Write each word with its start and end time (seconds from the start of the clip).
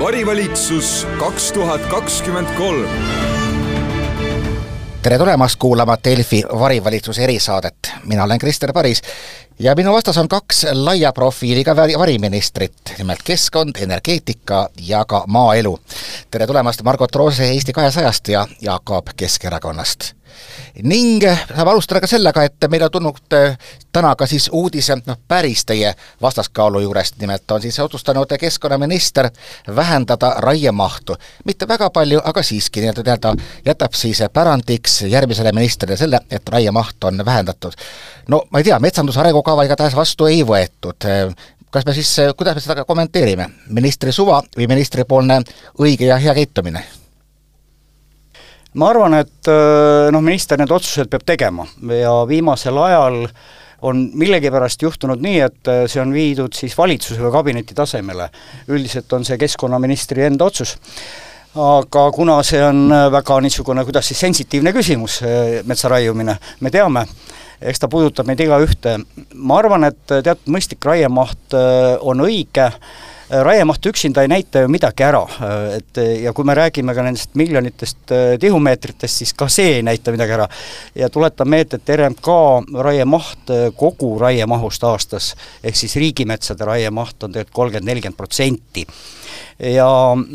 varivalitsus 0.00 1.06
kaks 1.18 1.52
tuhat 1.52 1.80
kakskümmend 1.80 2.48
kolm. 2.58 2.90
Tere 5.02 5.18
tulemast 5.18 5.56
kuulama 5.58 5.96
Delfi 6.04 6.42
varivalitsuse 6.58 7.24
erisaadet, 7.24 7.92
mina 8.04 8.24
olen 8.24 8.38
Krister 8.38 8.72
Paris 8.72 9.02
ja 9.58 9.74
minu 9.74 9.92
vastas 9.92 10.18
on 10.18 10.28
kaks 10.28 10.66
laia 10.72 11.12
profiiliga 11.12 11.76
variministrit, 11.76 12.92
nimelt 12.98 13.22
keskkond, 13.24 13.76
energeetika 13.80 14.68
ja 14.80 15.04
ka 15.04 15.24
maaelu. 15.26 15.78
tere 16.30 16.46
tulemast, 16.46 16.82
Margot 16.82 17.14
Roose 17.14 17.48
Eesti 17.48 17.72
kahesajast 17.72 18.28
ja 18.28 18.46
Jaak 18.60 18.90
Aab 18.90 19.06
Keskerakonnast 19.16 20.15
ning 20.82 21.24
saame 21.24 21.70
alustada 21.70 22.00
ka 22.00 22.10
sellega, 22.10 22.44
et 22.44 22.68
meile 22.70 22.88
on 22.88 22.90
tulnud 22.90 23.36
äh, 23.36 23.56
täna 23.92 24.14
ka 24.16 24.26
siis 24.26 24.48
uudis 24.52 24.90
noh, 25.06 25.18
päris 25.28 25.64
teie 25.64 25.94
vastaskaalu 26.22 26.80
juurest, 26.80 27.18
nimelt 27.20 27.50
on 27.50 27.62
siis 27.62 27.78
otsustanud 27.80 28.36
keskkonnaminister 28.40 29.30
vähendada 29.76 30.34
raiemahtu. 30.38 31.16
mitte 31.44 31.68
väga 31.68 31.90
palju, 31.90 32.20
aga 32.24 32.42
siiski 32.42 32.80
nii-öelda 32.80 33.02
nii-öelda 33.02 33.34
jätab 33.64 33.92
siis 33.92 34.22
pärandiks 34.32 35.02
järgmisele 35.02 35.52
ministrile 35.52 35.96
selle, 35.96 36.20
et 36.30 36.48
raiemaht 36.48 37.04
on 37.04 37.24
vähendatud. 37.24 37.72
no 38.28 38.42
ma 38.50 38.58
ei 38.58 38.64
tea, 38.64 38.78
metsanduse 38.78 39.20
arengukava 39.20 39.64
igatahes 39.64 39.96
vastu 39.96 40.26
ei 40.26 40.42
võetud 40.42 41.08
kas 41.70 41.86
me 41.86 41.92
siis, 41.92 42.16
kuidas 42.36 42.54
me 42.54 42.60
seda 42.60 42.84
kommenteerime, 42.84 43.48
ministri 43.68 44.12
suva 44.12 44.42
või 44.56 44.68
ministripoolne 44.70 45.42
õige 45.80 46.08
ja 46.08 46.16
hea 46.16 46.34
käitumine? 46.34 46.84
Ma 48.76 48.90
arvan, 48.92 49.16
et 49.22 49.50
äh, 49.50 50.08
noh, 50.12 50.24
minister 50.24 50.60
need 50.60 50.72
otsused 50.72 51.10
peab 51.12 51.24
tegema 51.26 51.66
ja 51.96 52.12
viimasel 52.28 52.76
ajal 52.84 53.22
on 53.86 54.02
millegipärast 54.16 54.82
juhtunud 54.82 55.22
nii, 55.22 55.38
et 55.46 55.70
äh, 55.72 55.84
see 55.90 56.02
on 56.02 56.12
viidud 56.14 56.56
siis 56.56 56.76
valitsuse 56.78 57.22
või 57.22 57.32
kabineti 57.34 57.76
tasemele. 57.76 58.28
üldiselt 58.68 59.12
on 59.16 59.24
see 59.24 59.38
keskkonnaministri 59.40 60.26
enda 60.28 60.48
otsus 60.48 60.76
aga 61.56 62.04
kuna 62.12 62.42
see 62.44 62.60
on 62.64 62.86
äh, 62.92 63.08
väga 63.12 63.40
niisugune, 63.40 63.84
kuidas 63.88 64.10
siis, 64.10 64.20
sensitiivne 64.20 64.74
küsimus, 64.76 65.22
metsa 65.64 65.88
raiumine, 65.92 66.36
me 66.60 66.72
teame, 66.72 67.06
eks 67.60 67.80
ta 67.80 67.88
puudutab 67.88 68.28
meid 68.28 68.44
igaühte, 68.44 68.98
ma 69.34 69.60
arvan, 69.62 69.88
et 69.88 70.04
teatud 70.12 70.52
mõistlik 70.52 70.84
raiemaht 70.84 71.56
on 72.04 72.20
õige, 72.26 72.68
raiemaht 73.30 73.86
üksinda 73.86 74.22
ei 74.22 74.28
näita 74.30 74.62
ju 74.62 74.68
midagi 74.70 75.02
ära, 75.02 75.22
äh, 75.22 75.76
et 75.76 75.98
äh, 75.98 76.22
ja 76.22 76.32
kui 76.32 76.46
me 76.46 76.54
räägime 76.54 76.94
ka 76.94 77.02
nendest 77.02 77.34
miljonitest 77.34 78.14
tihumeetritest, 78.40 79.22
siis 79.22 79.34
ka 79.34 79.48
see 79.50 79.78
ei 79.78 79.82
näita 79.82 80.14
midagi 80.14 80.36
ära. 80.36 80.48
ja 80.94 81.10
tuletan 81.10 81.48
meelde, 81.48 81.76
et 81.76 81.94
RMK 81.96 82.28
raiemaht 82.82 83.52
kogu 83.76 84.18
raiemahust 84.18 84.84
aastas, 84.84 85.34
ehk 85.64 85.76
siis 85.76 85.96
riigimetsade 85.96 86.64
raiemaht 86.64 87.22
on 87.22 87.32
tegelikult 87.32 87.54
kolmkümmend, 87.54 87.86
nelikümmend 87.90 88.16
protsenti. 88.16 88.86
Ja, 89.58 89.88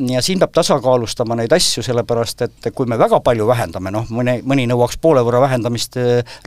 ja 0.10 0.22
siin 0.22 0.40
peab 0.42 0.52
tasakaalustama 0.58 1.36
neid 1.38 1.54
asju, 1.54 1.84
sellepärast 1.86 2.42
et 2.42 2.72
kui 2.76 2.90
me 2.90 2.98
väga 2.98 3.20
palju 3.22 3.48
vähendame, 3.48 3.94
noh, 3.94 4.10
mõni, 4.10 4.40
mõni 4.44 4.66
nõuaks 4.70 4.98
poole 5.02 5.22
võrra 5.24 5.44
vähendamist 5.46 5.98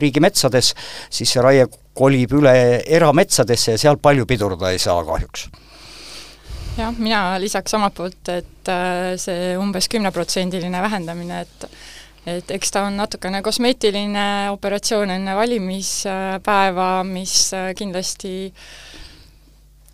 riigimetsades, 0.01 0.73
siis 1.09 1.31
see 1.31 1.43
raie 1.43 1.69
kolib 1.95 2.35
üle 2.35 2.55
erametsadesse 2.85 3.77
ja 3.77 3.79
seal 3.79 3.97
palju 3.97 4.27
pidurdada 4.27 4.75
ei 4.75 4.79
saa 4.83 5.03
kahjuks 5.07 5.47
jah, 6.77 6.95
mina 6.97 7.35
lisaks 7.41 7.75
omalt 7.77 7.95
poolt, 7.97 8.31
et 8.31 8.71
äh, 8.71 9.13
see 9.21 9.53
umbes 9.59 9.89
kümneprotsendiline 9.91 10.81
vähendamine, 10.85 11.45
et 11.45 11.69
et 12.25 12.51
eks 12.55 12.71
ta 12.73 12.87
on 12.87 12.95
natukene 12.97 13.43
kosmeetiline 13.45 14.49
operatsioon 14.49 15.11
enne 15.13 15.35
valimispäeva, 15.37 16.89
mis 17.05 17.35
äh, 17.53 17.69
kindlasti 17.77 18.49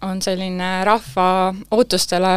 on 0.08 0.22
selline 0.24 0.70
rahva 0.88 1.52
ootustele 1.76 2.36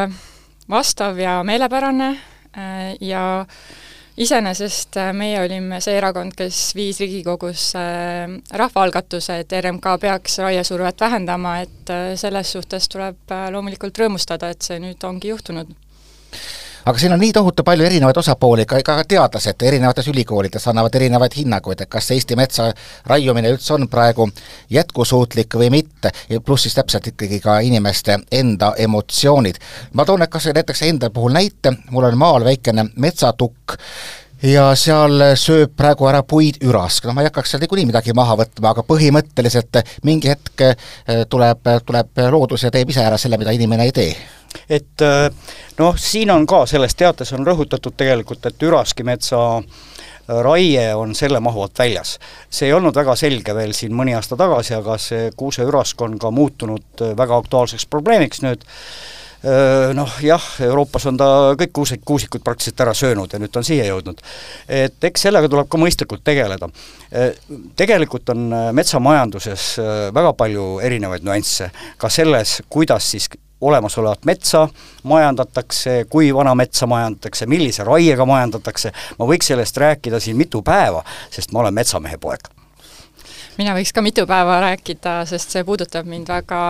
vastav 0.70 1.18
ja 1.22 1.38
meelepärane 1.46 2.10
äh, 2.10 2.96
ja 3.00 3.24
äh, 3.40 3.83
iseenesest 4.16 4.96
äh, 4.96 5.12
meie 5.16 5.40
olime 5.42 5.80
see 5.82 5.96
erakond, 5.98 6.34
kes 6.38 6.58
viis 6.78 7.00
Riigikogus 7.02 7.70
äh, 7.78 8.36
rahvaalgatuse, 8.62 9.40
et 9.42 9.54
RMK 9.60 9.96
peaks 10.00 10.38
raiesurvet 10.44 11.00
vähendama, 11.00 11.58
et 11.64 11.90
äh, 11.90 12.12
selles 12.20 12.52
suhtes 12.54 12.88
tuleb 12.92 13.34
loomulikult 13.50 13.98
rõõmustada, 13.98 14.52
et 14.54 14.62
see 14.62 14.78
nüüd 14.82 15.02
ongi 15.08 15.34
juhtunud 15.34 15.74
aga 16.86 16.98
siin 16.98 17.12
on 17.12 17.20
nii 17.20 17.32
tohutu 17.32 17.64
palju 17.64 17.84
erinevaid 17.84 18.16
osapooli, 18.16 18.66
ka, 18.66 18.80
ka 18.84 19.04
teadlased 19.08 19.62
erinevates 19.62 20.08
ülikoolides 20.08 20.68
annavad 20.68 20.94
erinevaid 20.94 21.36
hinnanguid, 21.36 21.80
et 21.80 21.90
kas 21.90 22.10
Eesti 22.10 22.36
metsa 22.36 22.70
raiumine 23.06 23.52
üldse 23.54 23.74
on 23.74 23.88
praegu 23.88 24.28
jätkusuutlik 24.70 25.56
või 25.60 25.70
mitte, 25.70 26.12
pluss 26.44 26.68
siis 26.68 26.74
täpselt 26.74 27.06
ikkagi 27.12 27.40
ka 27.40 27.58
inimeste 27.64 28.18
enda 28.32 28.74
emotsioonid. 28.78 29.60
ma 29.92 30.04
toon 30.04 30.28
kas 30.28 30.50
näiteks 30.54 30.82
enda 30.82 31.10
puhul 31.10 31.32
näite, 31.32 31.72
mul 31.90 32.04
on 32.04 32.18
maal 32.18 32.44
väikene 32.44 32.86
metsatukk, 32.96 33.78
ja 34.44 34.66
seal 34.78 35.22
sööb 35.40 35.74
praegu 35.76 36.08
ära 36.10 36.22
puid 36.26 36.60
ürask, 36.64 37.06
noh 37.06 37.16
ma 37.16 37.24
ei 37.24 37.30
hakkaks 37.30 37.54
seal 37.54 37.64
niikuinii 37.64 37.88
midagi 37.88 38.14
maha 38.16 38.36
võtma, 38.42 38.74
aga 38.74 38.84
põhimõtteliselt 38.86 39.80
mingi 40.04 40.32
hetk 40.32 40.66
eh, 40.68 41.24
tuleb, 41.30 41.64
tuleb 41.86 42.24
loodus 42.34 42.66
ja 42.66 42.72
teeb 42.74 42.92
ise 42.92 43.04
ära 43.04 43.18
selle, 43.20 43.40
mida 43.40 43.54
inimene 43.56 43.88
ei 43.88 43.94
tee. 43.96 44.14
Et 44.70 45.02
äh, 45.02 45.26
noh, 45.80 45.96
siin 45.98 46.30
on 46.30 46.46
ka, 46.46 46.62
selles 46.70 46.94
teates 46.94 47.32
on 47.34 47.46
rõhutatud 47.46 47.96
tegelikult, 47.98 48.44
et 48.46 48.62
üraskimetsa 48.62 49.40
äh, 49.58 49.94
raie 50.28 50.94
on 50.94 51.14
selle 51.14 51.40
mahu 51.40 51.62
alt 51.62 51.78
väljas. 51.78 52.18
see 52.50 52.68
ei 52.68 52.72
olnud 52.72 52.94
väga 52.94 53.16
selge 53.16 53.54
veel 53.54 53.74
siin 53.74 53.94
mõni 53.94 54.14
aasta 54.14 54.36
tagasi, 54.36 54.74
aga 54.74 54.98
see 54.98 55.30
kuuseürask 55.36 56.00
on 56.00 56.18
ka 56.18 56.30
muutunud 56.30 57.04
väga 57.16 57.36
aktuaalseks 57.42 57.86
probleemiks 57.86 58.42
nüüd, 58.42 58.64
noh 59.94 60.12
jah, 60.24 60.44
Euroopas 60.64 61.04
on 61.10 61.18
ta 61.20 61.26
kõik 61.60 61.72
kuusik, 61.76 62.00
kuusikud 62.06 62.44
praktiliselt 62.44 62.80
ära 62.80 62.94
söönud 62.96 63.32
ja 63.32 63.40
nüüd 63.42 63.52
ta 63.52 63.60
on 63.60 63.66
siia 63.66 63.84
jõudnud. 63.90 64.22
et 64.68 65.04
eks 65.04 65.26
sellega 65.26 65.50
tuleb 65.52 65.68
ka 65.68 65.80
mõistlikult 65.80 66.24
tegeleda. 66.24 66.68
Tegelikult 67.76 68.32
on 68.32 68.48
metsamajanduses 68.72 69.66
väga 70.16 70.32
palju 70.32 70.78
erinevaid 70.80 71.26
nüansse, 71.26 71.70
ka 72.00 72.08
selles, 72.08 72.62
kuidas 72.68 73.10
siis 73.10 73.28
olemasolevat 73.64 74.24
metsa 74.24 74.68
majandatakse, 75.02 76.04
kui 76.10 76.34
vana 76.34 76.54
metsa 76.54 76.86
majandatakse, 76.86 77.46
millise 77.46 77.84
raiega 77.84 78.26
majandatakse, 78.28 78.92
ma 79.18 79.28
võiks 79.28 79.52
sellest 79.52 79.76
rääkida 79.80 80.20
siin 80.20 80.36
mitu 80.36 80.62
päeva, 80.62 81.04
sest 81.30 81.52
ma 81.52 81.64
olen 81.64 81.82
metsamehe 81.82 82.20
poeg 82.20 82.52
mina 83.58 83.74
võiks 83.76 83.92
ka 83.94 84.02
mitu 84.04 84.26
päeva 84.26 84.60
rääkida, 84.64 85.16
sest 85.30 85.54
see 85.54 85.64
puudutab 85.66 86.08
mind 86.10 86.30
väga 86.32 86.60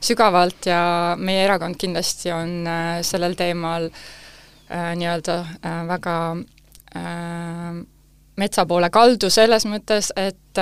sügavalt 0.00 0.68
ja 0.70 0.80
meie 1.18 1.44
erakond 1.46 1.78
kindlasti 1.80 2.32
on 2.34 2.56
äh, 2.66 3.00
sellel 3.06 3.36
teemal 3.38 3.90
äh, 3.90 4.94
nii-öelda 4.98 5.38
äh, 5.42 5.82
väga 5.88 6.16
äh, 6.96 7.84
metsa 8.36 8.66
poole 8.68 8.90
kaldu 8.92 9.30
selles 9.32 9.64
mõttes, 9.68 10.10
et, 10.16 10.58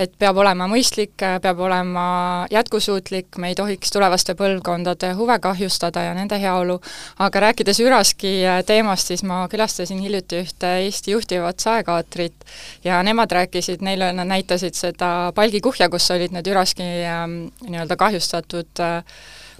et 0.00 0.12
peab 0.20 0.38
olema 0.40 0.68
mõistlik, 0.70 1.14
peab 1.42 1.60
olema 1.60 2.04
jätkusuutlik, 2.52 3.38
me 3.40 3.52
ei 3.52 3.58
tohiks 3.58 3.92
tulevaste 3.92 4.34
põlvkondade 4.38 5.12
huve 5.18 5.38
kahjustada 5.44 6.06
ja 6.08 6.14
nende 6.16 6.38
heaolu, 6.40 6.78
aga 7.24 7.44
rääkides 7.48 7.80
üraski 7.84 8.32
teemast, 8.66 9.12
siis 9.12 9.24
ma 9.28 9.42
külastasin 9.52 10.00
hiljuti 10.04 10.42
ühte 10.44 10.74
Eesti 10.84 11.12
juhtivat 11.16 11.60
saekaatrit 11.60 12.48
ja 12.84 13.02
nemad 13.04 13.32
rääkisid, 13.32 13.84
neile 13.84 14.12
nad 14.16 14.28
näitasid 14.28 14.78
seda 14.78 15.32
palgikuhja, 15.36 15.90
kus 15.92 16.10
olid 16.14 16.32
need 16.36 16.48
üraski 16.48 16.86
ähm, 17.04 17.40
nii-öelda 17.68 17.96
kahjustatud 18.00 18.84
äh, 18.84 19.02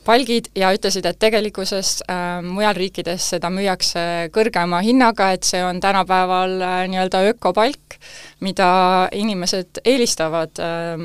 palgid 0.04 0.50
ja 0.56 0.70
ütlesid, 0.74 1.06
et 1.08 1.18
tegelikkuses 1.20 1.98
äh, 2.10 2.38
mujal 2.44 2.76
riikides 2.78 3.30
seda 3.34 3.50
müüakse 3.52 4.30
kõrgema 4.34 4.80
hinnaga, 4.84 5.32
et 5.36 5.46
see 5.48 5.60
on 5.64 5.80
tänapäeval 5.82 6.56
äh, 6.62 6.80
nii-öelda 6.92 7.22
ökopalk, 7.32 7.98
mida 8.44 8.70
inimesed 9.12 9.82
eelistavad 9.84 10.62
äh, 10.62 10.96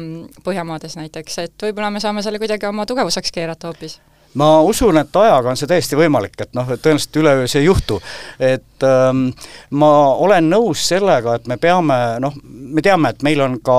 Põhjamaades 0.44 0.98
näiteks, 1.00 1.38
et 1.44 1.68
võib-olla 1.68 1.92
me 1.94 2.02
saame 2.04 2.24
selle 2.26 2.42
kuidagi 2.42 2.68
oma 2.70 2.88
tugevuseks 2.90 3.32
keerata 3.34 3.72
hoopis 3.72 4.00
ma 4.34 4.62
usun, 4.66 4.98
et 4.98 5.16
ajaga 5.16 5.52
on 5.52 5.60
see 5.60 5.70
täiesti 5.70 5.98
võimalik, 5.98 6.34
et 6.42 6.56
noh, 6.58 6.72
tõenäoliselt 6.74 7.20
üleöö 7.22 7.46
see 7.48 7.62
ei 7.62 7.68
juhtu. 7.68 8.00
et 8.40 8.86
ähm, 8.88 9.28
ma 9.70 9.92
olen 10.14 10.50
nõus 10.50 10.88
sellega, 10.90 11.36
et 11.38 11.48
me 11.48 11.58
peame 11.62 12.00
noh, 12.24 12.34
me 12.44 12.82
teame, 12.82 13.14
et 13.14 13.24
meil 13.24 13.42
on 13.46 13.60
ka 13.62 13.78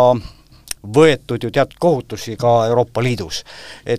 võetud 0.84 1.42
ju 1.44 1.50
teatud 1.50 1.78
kohutusi 1.80 2.36
ka 2.40 2.66
Euroopa 2.68 3.02
Liidus. 3.02 3.42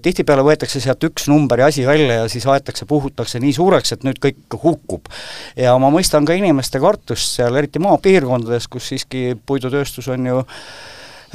tihtipeale 0.02 0.44
võetakse 0.46 0.80
sealt 0.80 1.04
üks 1.04 1.28
number 1.32 1.60
ja 1.60 1.70
asi 1.72 1.86
välja 1.88 2.22
ja 2.22 2.28
siis 2.30 2.46
aetakse, 2.46 2.86
puhutakse 2.86 3.40
nii 3.40 3.54
suureks, 3.54 3.92
et 3.92 4.04
nüüd 4.04 4.20
kõik 4.22 4.60
hukkub. 4.64 5.10
ja 5.56 5.78
ma 5.78 5.90
mõistan 5.90 6.26
ka 6.26 6.34
inimeste 6.34 6.80
kartust 6.80 7.36
seal, 7.36 7.56
eriti 7.56 7.80
maapiirkondades, 7.80 8.68
kus 8.68 8.90
siiski 8.94 9.36
puidutööstus 9.46 10.08
on 10.08 10.26
ju 10.26 10.44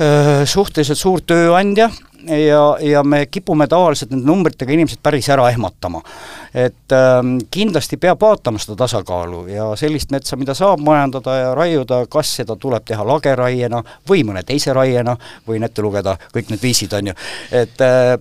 öö, 0.01 0.47
suhteliselt 0.47 0.99
suur 0.99 1.21
tööandja 1.21 1.91
ja, 2.27 2.77
ja 2.81 3.03
me 3.03 3.27
kipume 3.27 3.67
tavaliselt 3.67 4.11
nende 4.11 4.27
numbritega 4.27 4.73
inimesed 4.73 5.01
päris 5.03 5.29
ära 5.33 5.49
ehmatama. 5.51 6.03
et 6.55 6.93
ähm, 6.93 7.37
kindlasti 7.51 7.97
peab 7.97 8.21
vaatama 8.21 8.59
seda 8.59 8.75
tasakaalu 8.77 9.45
ja 9.53 9.69
sellist 9.79 10.11
metsa, 10.11 10.37
mida 10.37 10.55
saab 10.55 10.81
majandada 10.83 11.37
ja 11.37 11.53
raiuda, 11.55 12.01
kas 12.11 12.33
seda 12.41 12.57
tuleb 12.59 12.85
teha 12.87 13.07
lageraiena 13.07 13.83
või 14.09 14.25
mõne 14.27 14.43
teise 14.47 14.75
raiena, 14.75 15.17
võin 15.47 15.63
ette 15.65 15.83
lugeda 15.83 16.17
kõik 16.35 16.51
need 16.51 16.63
viisid, 16.63 16.97
on 16.99 17.13
ju, 17.13 17.15
et 17.63 17.85
äh, 17.87 18.17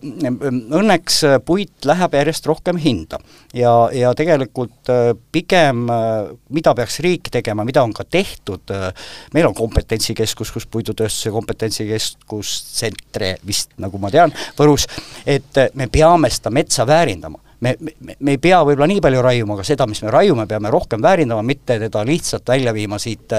õnneks 0.81 1.23
puit 1.45 1.89
läheb 1.89 2.19
järjest 2.21 2.45
rohkem 2.45 2.77
hinda 2.77 3.17
ja, 3.53 3.73
ja 3.93 4.13
tegelikult 4.17 4.89
äh, 4.89 5.11
pigem 5.31 5.87
äh, 5.89 6.29
mida 6.53 6.73
peaks 6.77 6.99
riik 7.05 7.31
tegema, 7.33 7.65
mida 7.67 7.83
on 7.83 7.93
ka 7.95 8.05
tehtud, 8.05 8.69
äh, 8.75 8.89
meil 9.33 9.49
on 9.49 9.57
kompetentsikeskus, 9.57 10.53
kus 10.55 10.67
puidutööstuse 10.69 11.33
kompetentsikeskus, 11.33 12.55
Centre 12.79 13.35
vist, 13.47 13.73
nagu 13.81 14.01
ma 14.01 14.11
tean, 14.13 14.33
Võrus, 14.57 14.87
et 15.25 15.63
me 15.77 15.89
peame 15.91 16.29
seda 16.33 16.53
metsa 16.53 16.87
väärindama 16.87 17.48
me, 17.59 17.75
me, 17.79 18.15
me 18.19 18.35
ei 18.35 18.37
pea 18.41 18.59
võib-olla 18.65 18.87
nii 18.89 19.01
palju 19.03 19.21
raiuma, 19.23 19.55
aga 19.57 19.65
seda, 19.67 19.87
mis 19.89 20.01
me 20.03 20.11
raiume, 20.13 20.45
peame 20.47 20.71
rohkem 20.73 21.01
väärindama, 21.03 21.43
mitte 21.45 21.79
teda 21.81 22.03
lihtsalt 22.07 22.47
välja 22.47 22.73
viima 22.73 22.99
siit 22.99 23.35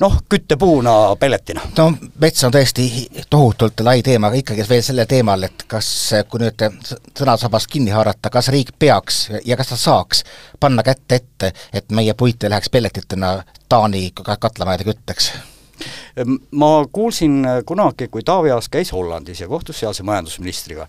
noh, 0.00 0.18
küttepuuna 0.28 0.94
pelletina. 1.20 1.64
no 1.78 1.90
mets 2.20 2.44
on 2.44 2.54
tõesti 2.54 2.88
tohutult 3.30 3.84
lai 3.86 4.02
teema, 4.02 4.30
aga 4.30 4.42
ikkagi 4.42 4.66
veel 4.68 4.82
sellel 4.86 5.10
teemal, 5.10 5.46
et 5.48 5.66
kas, 5.70 5.88
kui 6.30 6.42
nüüd 6.42 6.66
sõnasabast 7.18 7.70
kinni 7.70 7.94
haarata, 7.94 8.32
kas 8.32 8.50
riik 8.54 8.74
peaks 8.78 9.24
ja 9.44 9.56
kas 9.56 9.72
ta 9.74 9.80
saaks 9.80 10.24
panna 10.60 10.82
kätte 10.86 11.22
ette, 11.22 11.52
et 11.72 11.90
meie 11.90 12.14
puit 12.18 12.44
ei 12.44 12.50
läheks 12.52 12.70
pelletitena 12.70 13.40
Taani 13.68 14.10
katlamajade 14.14 14.84
kütteks? 14.84 15.32
ma 16.50 16.84
kuulsin 16.92 17.46
kunagi, 17.66 18.08
kui 18.08 18.22
Taavi 18.22 18.50
Aas 18.50 18.68
käis 18.68 18.92
Hollandis 18.92 19.40
ja 19.40 19.48
kohtus 19.48 19.80
sealse 19.80 20.02
majandusministriga, 20.02 20.86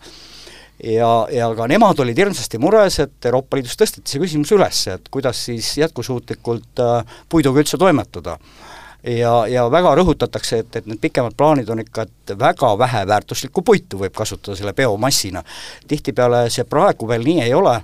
ja, 0.84 1.12
ja 1.32 1.50
ka 1.56 1.68
nemad 1.72 2.00
olid 2.04 2.20
hirmsasti 2.20 2.60
mures, 2.62 3.00
et 3.04 3.26
Euroopa 3.30 3.58
Liidus 3.58 3.78
tõsteti 3.80 4.14
see 4.16 4.22
küsimus 4.24 4.52
üles, 4.56 4.84
et 4.92 5.10
kuidas 5.14 5.40
siis 5.48 5.74
jätkusuutlikult 5.80 6.84
äh, 6.84 7.18
puiduga 7.32 7.64
üldse 7.64 7.80
toimetada 7.80 8.38
ja, 9.04 9.34
ja 9.48 9.66
väga 9.72 9.94
rõhutatakse, 10.00 10.64
et, 10.64 10.76
et 10.80 10.88
need 10.88 11.02
pikemad 11.04 11.36
plaanid 11.38 11.70
on 11.70 11.84
ikka, 11.84 12.08
et 12.08 12.36
väga 12.40 12.74
vähe 12.80 13.04
väärtuslikku 13.08 13.64
puitu 13.66 14.00
võib 14.04 14.16
kasutada 14.16 14.58
selle 14.60 14.74
biomassina. 14.74 15.44
tihtipeale 15.88 16.46
see 16.54 16.68
praegu 16.68 17.08
veel 17.08 17.26
nii 17.28 17.42
ei 17.48 17.54
ole 17.54 17.80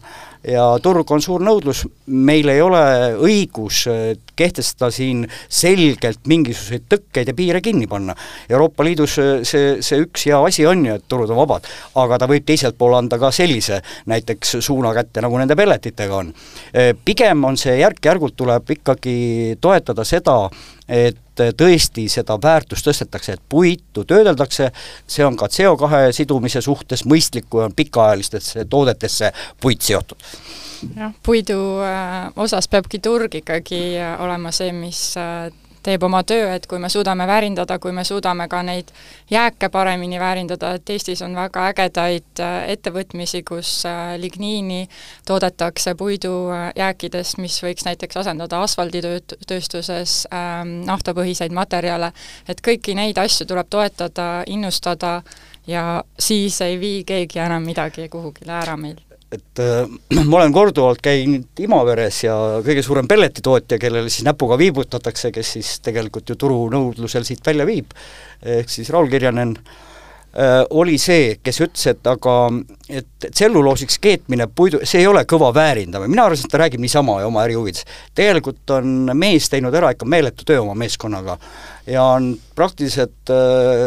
ja 0.47 0.63
turg 0.83 1.09
on 1.11 1.21
suur 1.23 1.43
nõudlus, 1.43 1.83
meil 2.07 2.47
ei 2.51 2.61
ole 2.63 2.81
õigus 3.19 3.81
äh, 3.91 4.13
kehtestada 4.39 4.91
siin 4.93 5.25
selgelt 5.51 6.23
mingisuguseid 6.31 6.87
tõkkeid 6.91 7.31
ja 7.31 7.35
piire 7.35 7.61
kinni 7.63 7.87
panna. 7.91 8.15
Euroopa 8.49 8.85
Liidus 8.87 9.17
äh, 9.19 9.31
see, 9.47 9.77
see 9.85 10.03
üks 10.05 10.25
hea 10.29 10.39
asi 10.39 10.65
on 10.69 10.85
ju, 10.87 10.95
et 10.95 11.07
turud 11.11 11.31
on 11.33 11.41
vabad, 11.41 11.67
aga 11.99 12.21
ta 12.21 12.29
võib 12.31 12.47
teiselt 12.47 12.77
pool 12.79 12.95
anda 12.97 13.19
ka 13.19 13.33
sellise 13.35 13.81
näiteks 14.09 14.59
suuna 14.63 14.93
kätte, 14.95 15.23
nagu 15.25 15.39
nende 15.39 15.57
pelletitega 15.59 16.21
on. 16.23 16.33
Äh, 16.71 16.93
pigem 17.05 17.43
on 17.49 17.59
see 17.59 17.79
järk-järgult 17.81 18.37
tuleb 18.39 18.75
ikkagi 18.79 19.57
toetada 19.61 20.07
seda, 20.07 20.41
et 20.87 21.19
tõesti 21.57 22.07
seda 22.11 22.37
väärtust 22.41 22.87
tõstetakse, 22.87 23.35
et 23.37 23.43
puitu 23.49 24.03
töödeldakse, 24.07 24.71
see 25.07 25.25
on 25.25 25.37
ka 25.39 25.49
CO2 25.51 26.11
sidumise 26.15 26.61
suhtes 26.61 27.05
mõistlik, 27.05 27.49
kui 27.49 27.63
on 27.63 27.75
pikaajalistesse 27.75 28.65
toodetesse 28.69 29.31
puit 29.61 29.81
seotud. 29.81 30.27
Jah, 30.95 31.11
puidu 31.23 31.59
äh, 31.83 32.29
osas 32.39 32.69
peabki 32.71 33.01
turg 33.03 33.35
ikkagi 33.35 33.81
äh, 33.99 34.13
olema 34.23 34.51
see, 34.55 34.71
mis 34.71 35.01
äh, 35.19 35.49
teeb 35.83 36.03
oma 36.03 36.23
töö, 36.23 36.53
et 36.55 36.67
kui 36.67 36.79
me 36.79 36.89
suudame 36.89 37.27
väärindada, 37.27 37.79
kui 37.79 37.91
me 37.95 38.03
suudame 38.03 38.47
ka 38.51 38.61
neid 38.63 38.91
jääke 39.31 39.69
paremini 39.69 40.19
väärindada, 40.19 40.73
et 40.75 40.89
Eestis 40.89 41.21
on 41.25 41.35
väga 41.35 41.67
ägedaid 41.71 42.43
ettevõtmisi, 42.67 43.43
kus 43.47 43.73
ligniini 44.17 44.87
toodetakse 45.27 45.95
puidujääkidest, 45.95 47.37
mis 47.37 47.59
võiks 47.63 47.87
näiteks 47.87 48.21
asendada 48.23 48.61
asfalditööstuses 48.65 50.21
ähm, 50.33 50.79
naftapõhiseid 50.89 51.55
materjale, 51.55 52.11
et 52.47 52.63
kõiki 52.65 52.95
neid 52.97 53.17
asju 53.17 53.47
tuleb 53.49 53.69
toetada, 53.69 54.29
innustada 54.47 55.21
ja 55.67 56.03
siis 56.19 56.61
ei 56.61 56.79
vii 56.79 57.03
keegi 57.03 57.39
enam 57.39 57.63
midagi 57.63 58.09
kuhugile 58.09 58.57
ära 58.61 58.77
meil 58.77 59.08
et 59.31 59.59
äh, 59.59 60.23
ma 60.29 60.39
olen 60.41 60.53
korduvalt 60.53 61.03
käinud 61.05 61.63
Imaveres 61.63 62.23
ja 62.25 62.37
kõige 62.65 62.83
suurem 62.85 63.09
pelletitootja, 63.09 63.79
kellele 63.81 64.09
siis 64.09 64.25
näpuga 64.27 64.57
viibutatakse, 64.59 65.33
kes 65.35 65.53
siis 65.57 65.75
tegelikult 65.85 66.29
ju 66.29 66.39
turunõudlusel 66.39 67.27
siit 67.27 67.45
välja 67.45 67.67
viib, 67.69 67.93
ehk 68.45 68.71
siis 68.71 68.89
Raul 68.93 69.09
Kirjanen 69.11 69.55
äh,, 69.59 70.63
oli 70.69 70.97
see, 71.01 71.35
kes 71.43 71.61
ütles, 71.65 71.85
et 71.93 72.09
aga 72.09 72.35
et 72.89 73.29
tselluloosiks 73.29 73.99
keetmine 74.01 74.49
puidu, 74.55 74.81
see 74.83 75.03
ei 75.03 75.09
ole 75.09 75.21
kõva 75.29 75.51
väärindamine, 75.53 76.09
mina 76.09 76.25
arvasin, 76.25 76.49
et 76.49 76.55
ta 76.55 76.63
räägib 76.63 76.81
niisama 76.81 77.19
ja 77.21 77.29
oma 77.29 77.45
äri 77.45 77.57
huvides. 77.57 77.85
tegelikult 78.17 78.77
on 78.79 79.11
mees 79.13 79.49
teinud 79.49 79.75
ära 79.75 79.93
ikka 79.93 80.09
meeletu 80.09 80.47
töö 80.47 80.63
oma 80.63 80.77
meeskonnaga 80.79 81.37
ja 81.89 82.03
on 82.03 82.37
praktiliselt 82.55 83.29
äh, 83.29 83.35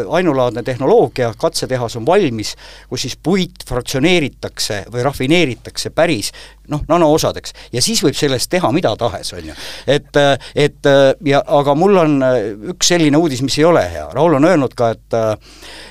ainulaadne 0.09 0.63
tehnoloogia, 0.63 1.33
katsetehas 1.37 1.95
on 1.95 2.05
valmis, 2.05 2.55
kus 2.89 3.05
siis 3.05 3.17
puit 3.23 3.63
fraktsioneeritakse 3.67 4.83
või 4.91 5.03
rafineeritakse 5.05 5.89
päris 5.95 6.31
noh, 6.71 6.83
nanoosadeks 6.87 7.53
ja 7.73 7.81
siis 7.83 8.03
võib 8.03 8.17
sellest 8.17 8.49
teha 8.51 8.71
mida 8.75 8.95
tahes, 8.99 9.33
on 9.37 9.51
ju. 9.51 9.57
et, 9.87 10.09
äh, 10.19 10.49
et 10.55 10.89
äh, 10.89 11.13
ja 11.25 11.43
aga 11.47 11.75
mul 11.77 12.01
on 12.01 12.17
üks 12.73 12.91
selline 12.93 13.19
uudis, 13.19 13.43
mis 13.45 13.57
ei 13.59 13.67
ole 13.69 13.85
hea, 13.91 14.07
Raul 14.13 14.39
on 14.39 14.49
öelnud 14.51 14.75
ka, 14.75 14.93
et 14.93 15.19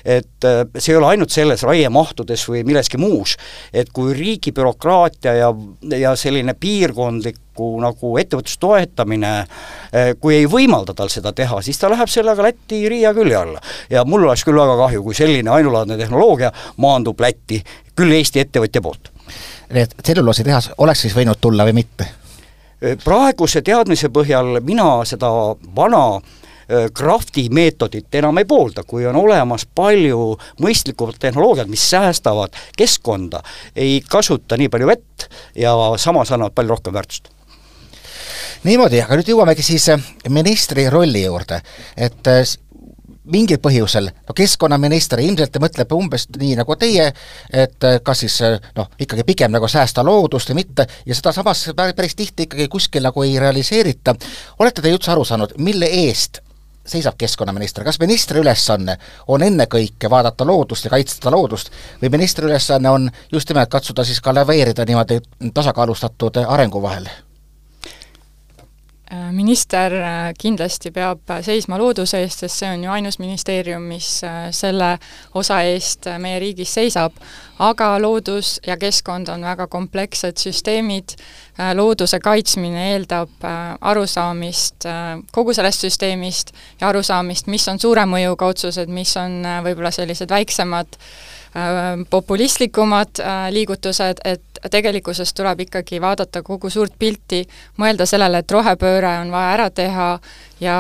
et 0.05 0.47
see 0.79 0.93
ei 0.93 0.99
ole 0.99 1.13
ainult 1.13 1.31
selles 1.31 1.63
raiemahtudes 1.63 2.43
või 2.51 2.65
milleski 2.67 2.99
muus, 2.99 3.37
et 3.73 3.93
kui 3.95 4.15
riigi 4.17 4.53
bürokraatia 4.53 5.35
ja, 5.39 5.53
ja 5.97 6.17
selline 6.19 6.57
piirkondlik 6.59 7.39
paraku 7.53 7.81
nagu 7.81 8.19
ettevõtluse 8.19 8.59
toetamine, 8.61 9.47
eh, 9.93 10.15
kui 10.21 10.35
ei 10.35 10.47
võimalda 10.47 10.95
tal 10.95 11.09
seda 11.09 11.33
teha, 11.33 11.63
siis 11.63 11.79
ta 11.79 11.89
läheb 11.91 12.09
sellega 12.09 12.43
Läti 12.43 12.89
Riia 12.89 13.15
külje 13.15 13.37
alla. 13.37 13.61
ja 13.91 14.05
mul 14.05 14.25
oleks 14.25 14.45
küll 14.45 14.57
väga 14.57 14.77
kahju, 14.77 15.03
kui 15.03 15.15
selline 15.15 15.51
ainulaadne 15.51 15.97
tehnoloogia 15.97 16.53
maandub 16.77 17.21
Lätti, 17.21 17.63
küll 17.95 18.13
Eesti 18.13 18.41
ettevõtja 18.41 18.83
poolt. 18.83 19.11
nii 19.73 19.83
et 19.83 19.95
tselluloositehas 20.03 20.71
oleks 20.79 21.01
siis 21.01 21.15
võinud 21.15 21.41
tulla 21.41 21.65
või 21.65 21.73
mitte? 21.73 22.07
Eh, 22.83 22.97
praeguse 22.97 23.63
teadmise 23.63 24.09
põhjal 24.09 24.61
mina 24.61 25.05
seda 25.05 25.29
vana 25.77 26.21
krafti 26.95 27.47
äh, 27.47 27.51
meetodit 27.51 28.15
enam 28.15 28.39
ei 28.39 28.45
poolda, 28.45 28.85
kui 28.87 29.05
on 29.07 29.17
olemas 29.17 29.67
palju 29.75 30.39
mõistlikumat 30.63 31.19
tehnoloogiat, 31.19 31.69
mis 31.69 31.91
säästavad 31.91 32.55
keskkonda, 32.79 33.43
ei 33.77 34.01
kasuta 34.09 34.57
nii 34.57 34.69
palju 34.69 34.87
vett 34.87 35.29
ja 35.55 35.75
samas 35.97 36.33
annavad 36.33 36.55
palju 36.55 36.71
rohkem 36.71 36.95
väärtust 36.95 37.29
niimoodi, 38.65 39.01
aga 39.03 39.19
nüüd 39.19 39.33
jõuamegi 39.33 39.65
siis 39.67 39.89
äh, 39.93 40.05
ministri 40.29 40.89
rolli 40.91 41.25
juurde, 41.25 41.61
et 41.97 42.31
äh, 42.31 42.45
mingil 43.33 43.61
põhjusel, 43.63 44.11
no 44.29 44.35
keskkonnaminister 44.35 45.21
ilmselt 45.23 45.59
mõtleb 45.63 45.93
umbes 45.95 46.27
nii 46.37 46.57
nagu 46.59 46.77
teie, 46.77 47.09
et 47.55 47.89
kas 48.03 48.25
siis 48.25 48.39
noh, 48.77 48.89
ikkagi 48.99 49.23
pigem 49.27 49.53
nagu 49.55 49.69
säästa 49.71 50.03
loodust 50.07 50.51
või 50.51 50.63
mitte, 50.65 50.89
ja 51.07 51.15
seda 51.15 51.31
samas 51.37 51.69
päris 51.77 52.19
tihti 52.19 52.49
ikkagi 52.49 52.67
kuskil 52.69 53.07
nagu 53.07 53.23
ei 53.23 53.39
realiseerita. 53.39 54.15
olete 54.59 54.83
te 54.83 54.91
üldse 54.91 55.15
aru 55.15 55.25
saanud, 55.25 55.55
mille 55.59 55.87
eest 55.87 56.43
seisab 56.87 57.15
keskkonnaminister, 57.19 57.85
kas 57.85 58.01
ministri 58.01 58.41
ülesanne 58.41 58.97
on 59.29 59.43
ennekõike 59.43 60.11
vaadata 60.11 60.47
loodust 60.47 60.85
ja 60.85 60.91
kaitsta 60.91 61.31
loodust 61.31 61.71
või 62.03 62.11
ministri 62.11 62.47
ülesanne 62.47 62.91
on 62.91 63.11
just 63.33 63.49
nimelt 63.49 63.71
katsuda 63.71 64.05
siis 64.05 64.21
ka 64.21 64.35
laveerida 64.35 64.85
niimoodi 64.89 65.21
tasakaalustatud 65.55 66.43
arengu 66.47 66.83
vahel? 66.83 67.07
Äh, 69.13 69.33
minister 69.33 69.93
äh, 69.93 70.33
kindlasti 70.39 70.89
peab 70.91 71.29
seisma 71.45 71.77
looduse 71.77 72.23
eest, 72.25 72.41
sest 72.41 72.63
see 72.63 72.69
on 72.73 72.85
ju 72.87 72.93
ainus 72.95 73.19
ministeerium, 73.21 73.83
mis 73.85 74.07
äh, 74.25 74.47
selle 74.57 74.95
osa 75.37 75.59
eest 75.69 76.09
meie 76.23 76.39
riigis 76.41 76.73
seisab, 76.73 77.19
aga 77.61 77.91
loodus 78.01 78.55
ja 78.65 78.79
keskkond 78.81 79.29
on 79.29 79.45
väga 79.45 79.67
komplekssed 79.69 80.41
süsteemid, 80.41 81.13
looduse 81.77 82.19
kaitsmine 82.25 82.87
eeldab 82.95 83.45
arusaamist 83.93 84.89
kogu 85.31 85.53
sellest 85.55 85.85
süsteemist 85.85 86.55
ja 86.81 86.89
arusaamist, 86.89 87.51
mis 87.53 87.69
on 87.69 87.79
suure 87.79 88.07
mõjuga 88.09 88.49
otsused, 88.55 88.89
mis 88.89 89.13
on 89.21 89.43
võib-olla 89.67 89.93
sellised 89.93 90.33
väiksemad 90.33 90.97
populistlikumad 92.11 93.21
liigutused, 93.53 94.25
et 94.25 94.52
tegelikkuses 94.71 95.35
tuleb 95.35 95.61
ikkagi 95.67 96.01
vaadata 96.01 96.43
kogu 96.43 96.71
suurt 96.71 96.95
pilti, 96.99 97.43
mõelda 97.79 98.07
sellele, 98.07 98.43
et 98.43 98.51
rohepööre 98.51 99.19
on 99.23 99.33
vaja 99.35 99.55
ära 99.57 99.71
teha 99.71 100.09
ja 100.61 100.77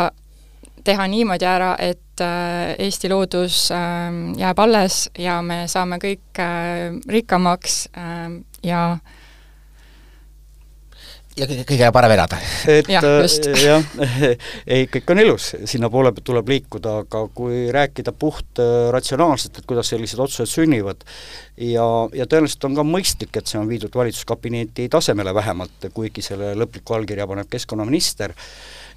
teha 0.84 1.06
niimoodi 1.06 1.46
ära, 1.46 1.74
et 1.78 2.20
äh, 2.20 2.74
Eesti 2.78 3.10
loodus 3.12 3.70
ähm, 3.74 4.32
jääb 4.38 4.58
alles 4.58 5.06
ja 5.18 5.40
me 5.42 5.64
saame 5.70 5.98
kõik 6.02 6.42
äh, 6.42 6.94
rikkamaks 7.08 7.84
ähm, 7.98 8.42
ja 8.62 8.98
ja 11.38 11.46
kõige, 11.48 11.64
kõige 11.68 11.88
parem 11.94 12.14
elada. 12.14 12.38
et 12.70 12.88
jah, 12.90 13.04
äh, 13.04 13.62
jah, 13.68 13.86
ei, 14.66 14.86
kõik 14.92 15.12
on 15.14 15.22
ilus, 15.22 15.52
sinna 15.70 15.90
poole 15.92 16.12
pealt 16.12 16.26
tuleb 16.28 16.52
liikuda, 16.52 16.96
aga 17.06 17.24
kui 17.34 17.64
rääkida 17.74 18.14
puht 18.16 18.60
äh, 18.62 18.90
ratsionaalselt, 18.94 19.60
et 19.60 19.68
kuidas 19.68 19.92
sellised 19.92 20.20
otsused 20.22 20.50
sünnivad, 20.50 21.06
ja, 21.56 21.86
ja 22.16 22.28
tõenäoliselt 22.28 22.68
on 22.68 22.76
ka 22.78 22.86
mõistlik, 22.86 23.32
et 23.38 23.48
see 23.48 23.60
on 23.60 23.70
viidud 23.70 23.94
valitsuskabineti 23.96 24.88
tasemele 24.92 25.34
vähemalt, 25.36 25.90
kuigi 25.94 26.24
selle 26.24 26.52
lõpliku 26.58 26.98
allkirja 26.98 27.28
paneb 27.30 27.50
keskkonnaminister, 27.52 28.36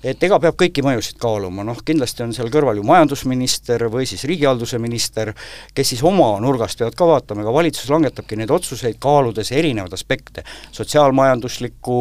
et 0.03 0.23
ega 0.23 0.39
peab 0.41 0.57
kõiki 0.59 0.83
mõjusid 0.85 1.19
kaaluma, 1.21 1.65
noh 1.67 1.79
kindlasti 1.85 2.25
on 2.25 2.33
seal 2.35 2.49
kõrval 2.53 2.79
ju 2.79 2.85
majandusminister 2.87 3.87
või 3.93 4.07
siis 4.09 4.25
riigihalduse 4.29 4.79
minister, 4.81 5.33
kes 5.75 5.93
siis 5.93 6.03
oma 6.05 6.33
nurgast 6.43 6.79
peavad 6.79 6.97
ka 6.97 7.09
vaatama, 7.09 7.45
ega 7.45 7.53
valitsus 7.55 7.89
langetabki 7.93 8.39
neid 8.39 8.51
otsuseid, 8.53 8.99
kaaludes 9.01 9.51
erinevaid 9.55 9.93
aspekte, 9.95 10.45
sotsiaalmajanduslikku, 10.75 11.99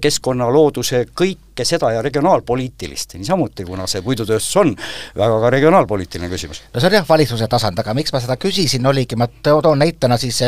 keskkonna, 0.00 0.48
looduse, 0.52 1.04
kõike 1.16 1.66
seda 1.66 1.92
ja 1.94 2.02
regionaalpoliitilist 2.04 3.16
niisamuti, 3.18 3.66
kuna 3.68 3.86
see 3.90 4.02
puidutööstus 4.04 4.60
on 4.62 4.74
väga 5.18 5.38
ka 5.44 5.54
regionaalpoliitiline 5.54 6.30
küsimus. 6.32 6.64
no 6.72 6.80
see 6.80 6.90
on 6.90 6.98
jah, 7.00 7.08
valitsuse 7.08 7.48
tasand, 7.50 7.78
aga 7.78 7.94
miks 7.94 8.12
ma 8.14 8.22
seda 8.24 8.38
küsisin, 8.40 8.86
oligi, 8.86 9.16
ma 9.16 9.28
toon 9.42 9.78
näitena 9.78 10.18
siis 10.20 10.42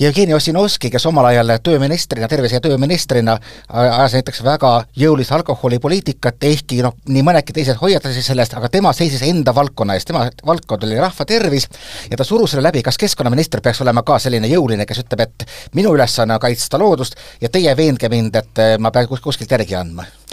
Jevgeni 0.00 0.34
Ossinovski, 0.34 0.90
kes 0.90 1.06
omal 1.06 1.28
ajal 1.28 1.52
tööministrina, 1.62 2.26
tervise- 2.28 2.56
ja 2.56 2.60
tööministrina 2.60 3.36
ajas 3.68 4.16
näiteks 4.16 4.42
väga 4.42 4.72
jõulist 4.98 5.30
alkoholipoliitikat, 5.32 6.42
ehkki 6.42 6.80
noh, 6.82 6.96
nii 7.06 7.22
mõnedki 7.22 7.54
teised 7.54 7.78
hoiatasid 7.78 8.26
sellest, 8.26 8.56
aga 8.58 8.68
tema 8.68 8.92
seisis 8.92 9.22
enda 9.22 9.54
valdkonna 9.54 9.94
eest, 9.94 10.10
tema 10.10 10.26
valdkond 10.46 10.82
oli 10.82 10.98
rahva 10.98 11.24
tervis 11.24 11.68
ja 12.10 12.16
ta 12.16 12.24
surus 12.24 12.50
selle 12.50 12.66
läbi, 12.66 12.82
kas 12.82 12.98
keskkonnaminister 12.98 13.62
peaks 13.62 13.84
olema 13.86 14.02
ka 14.02 14.18
selline 14.18 14.50
jõuline, 14.50 14.86
kes 14.86 15.04
ütleb, 15.04 15.20
et 15.28 15.46
minu 15.78 15.94
ülesanne 15.94 16.34
on 16.34 16.42
kaitsta 16.42 16.78
loodust 16.78 17.14
ja 17.40 17.48
teie 17.48 17.76
veenge 17.76 18.08
mind, 18.08 18.34
et 18.42 18.64
ma 18.78 18.90
pean 18.90 19.06
kuskilt 19.06 19.50
järgi 19.50 19.78
andma. 19.78 20.02
Eh, 20.02 20.23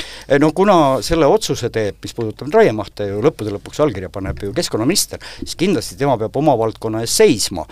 no 0.42 0.52
kuna 0.56 0.76
selle 1.06 1.28
otsuse 1.30 1.70
teeb, 1.74 1.98
mis 2.04 2.16
puudutab 2.18 2.52
raiemahte 2.54 3.08
ju 3.10 3.22
lõppude 3.24 3.54
lõpuks 3.56 3.82
allkirja 3.84 4.12
paneb 4.14 4.42
ju 4.46 4.54
keskkonnaminister, 4.56 5.22
siis 5.42 5.58
kindlasti 5.60 5.98
tema 6.00 6.18
peab 6.22 6.38
oma 6.42 6.56
valdkonna 6.60 7.04
eest 7.06 7.22
seisma. 7.22 7.66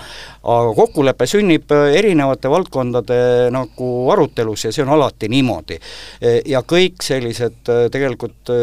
aga 0.44 0.74
kokkulepe 0.78 1.28
sünnib 1.30 1.72
eh, 1.76 1.96
erinevate 2.00 2.52
valdkondade 2.52 3.20
nagu 3.54 3.90
arutelus 4.14 4.66
ja 4.66 4.74
see 4.76 4.84
on 4.86 4.94
alati 4.96 5.30
niimoodi. 5.32 5.80
Eh, 6.22 6.42
ja 6.50 6.64
kõik 6.68 7.04
sellised 7.06 7.74
tegelikult 7.92 8.54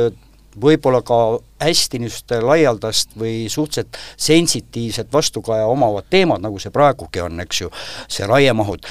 võib-olla 0.61 1.03
ka 1.07 1.19
hästi 1.63 2.01
niisugust 2.01 2.35
laialdast 2.45 3.15
või 3.19 3.47
suhteliselt 3.53 3.99
sensitiivset 4.21 5.13
vastukaja 5.13 5.67
omavad 5.71 6.09
teemad, 6.11 6.43
nagu 6.45 6.61
see 6.63 6.73
praegugi 6.75 7.23
on, 7.25 7.41
eks 7.45 7.63
ju, 7.63 7.71
see 8.13 8.29
raiemahud, 8.29 8.89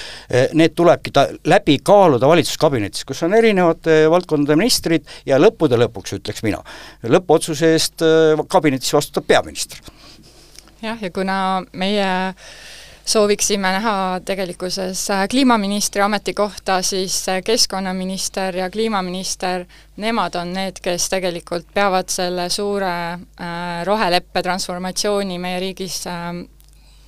need 0.58 0.76
tulebki 0.78 1.14
ta 1.16 1.28
läbi 1.50 1.78
kaaluda 1.86 2.30
valitsuskabinetis, 2.30 3.06
kus 3.06 3.24
on 3.26 3.38
erinevate 3.38 4.04
valdkondade 4.12 4.58
ministrid 4.60 5.10
ja 5.26 5.40
lõppude 5.42 5.80
lõpuks, 5.82 6.18
ütleks 6.20 6.46
mina, 6.46 6.62
lõppotsuse 7.06 7.74
eest 7.76 8.06
kabinetis 8.50 8.94
vastutab 8.96 9.28
peaminister. 9.30 9.82
jah, 10.82 11.02
ja 11.02 11.12
kuna 11.14 11.38
meie 11.74 12.10
sooviksime 13.06 13.72
näha 13.72 14.20
tegelikkuses 14.26 15.10
äh, 15.10 15.28
kliimaministri 15.30 16.02
ametikohta, 16.02 16.82
siis 16.82 17.30
äh, 17.30 17.42
keskkonnaminister 17.44 18.56
ja 18.56 18.70
kliimaminister, 18.70 19.66
nemad 19.98 20.36
on 20.36 20.54
need, 20.54 20.82
kes 20.82 21.10
tegelikult 21.10 21.68
peavad 21.74 22.10
selle 22.10 22.50
suure 22.50 22.92
äh, 23.14 23.86
roheleppe 23.86 24.44
transformatsiooni 24.44 25.40
meie 25.40 25.60
riigis 25.60 26.04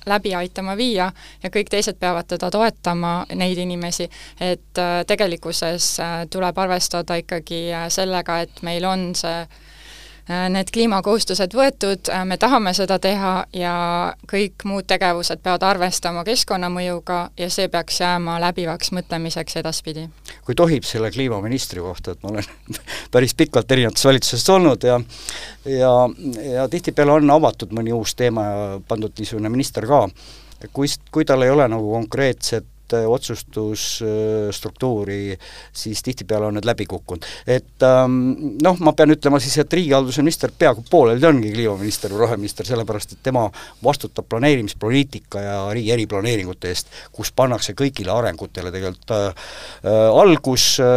läbi 0.08 0.34
aitama 0.34 0.76
viia 0.76 1.10
ja 1.42 1.50
kõik 1.52 1.68
teised 1.70 1.98
peavad 2.00 2.24
teda 2.30 2.48
toetama, 2.50 3.26
neid 3.34 3.58
inimesi, 3.58 4.06
et 4.40 4.80
tegelikkuses 5.06 5.88
tuleb 6.32 6.58
arvestada 6.58 7.18
ikkagi 7.20 7.66
sellega, 7.92 8.38
et 8.46 8.62
meil 8.64 8.86
on 8.88 9.10
see 9.18 9.42
need 10.28 10.70
kliimakohustused 10.72 11.54
võetud, 11.56 12.10
äh, 12.12 12.24
me 12.28 12.36
tahame 12.36 12.74
seda 12.76 12.98
teha 13.00 13.32
ja 13.56 13.74
kõik 14.28 14.64
muud 14.68 14.84
tegevused 14.88 15.40
peavad 15.42 15.64
arvestama 15.64 16.24
keskkonnamõjuga 16.28 17.20
ja 17.38 17.48
see 17.50 17.68
peaks 17.72 18.00
jääma 18.02 18.38
läbivaks 18.42 18.92
mõtlemiseks 18.92 19.56
edaspidi. 19.62 20.08
kui 20.44 20.54
tohib 20.54 20.84
selle 20.84 21.10
kliimaministri 21.10 21.80
kohta, 21.80 22.12
et 22.12 22.22
ma 22.22 22.34
olen 22.34 22.44
päris 23.14 23.34
pikalt 23.34 23.72
erinevates 23.72 24.04
valitsustes 24.04 24.50
olnud 24.50 24.84
ja 24.84 25.00
ja, 25.64 25.92
ja 26.52 26.68
tihtipeale 26.68 27.12
on 27.12 27.30
avatud 27.30 27.72
mõni 27.72 27.92
uus 27.92 28.14
teema 28.14 28.44
ja 28.44 28.80
pandud 28.88 29.12
niisugune 29.18 29.48
minister 29.48 29.86
ka, 29.86 30.08
kui, 30.72 30.88
kui 31.10 31.24
tal 31.24 31.42
ei 31.42 31.50
ole 31.50 31.68
nagu 31.68 31.92
konkreetset 31.92 32.66
Äh, 32.68 32.77
otsustusstruktuuri, 32.92 35.38
siis 35.72 36.02
tihtipeale 36.02 36.46
on 36.46 36.54
need 36.58 36.66
läbi 36.68 36.86
kukkunud. 36.86 37.24
et 37.46 37.82
ähm, 37.82 38.34
noh, 38.62 38.76
ma 38.80 38.92
pean 38.96 39.10
ütlema 39.14 39.40
siis, 39.42 39.58
et 39.58 39.72
riigihalduse 39.72 40.22
minister 40.22 40.50
peaaegu 40.58 40.82
pooleldi 40.90 41.26
ongi 41.28 41.52
kliimaminister 41.52 42.10
või 42.14 42.20
roheminister, 42.24 42.66
sellepärast 42.66 43.12
et 43.12 43.22
tema 43.22 43.50
vastutab 43.84 44.24
planeerimispoliitika 44.28 45.40
ja 45.44 45.72
riigi 45.74 45.92
eriplaneeringute 45.96 46.68
eest, 46.72 46.86
kus 47.12 47.32
pannakse 47.32 47.72
kõigile 47.78 48.10
arengutele 48.14 48.70
tegelikult 48.74 49.10
äh, 49.14 49.18
äh, 49.84 50.20
algus 50.22 50.64
äh,, 50.82 50.88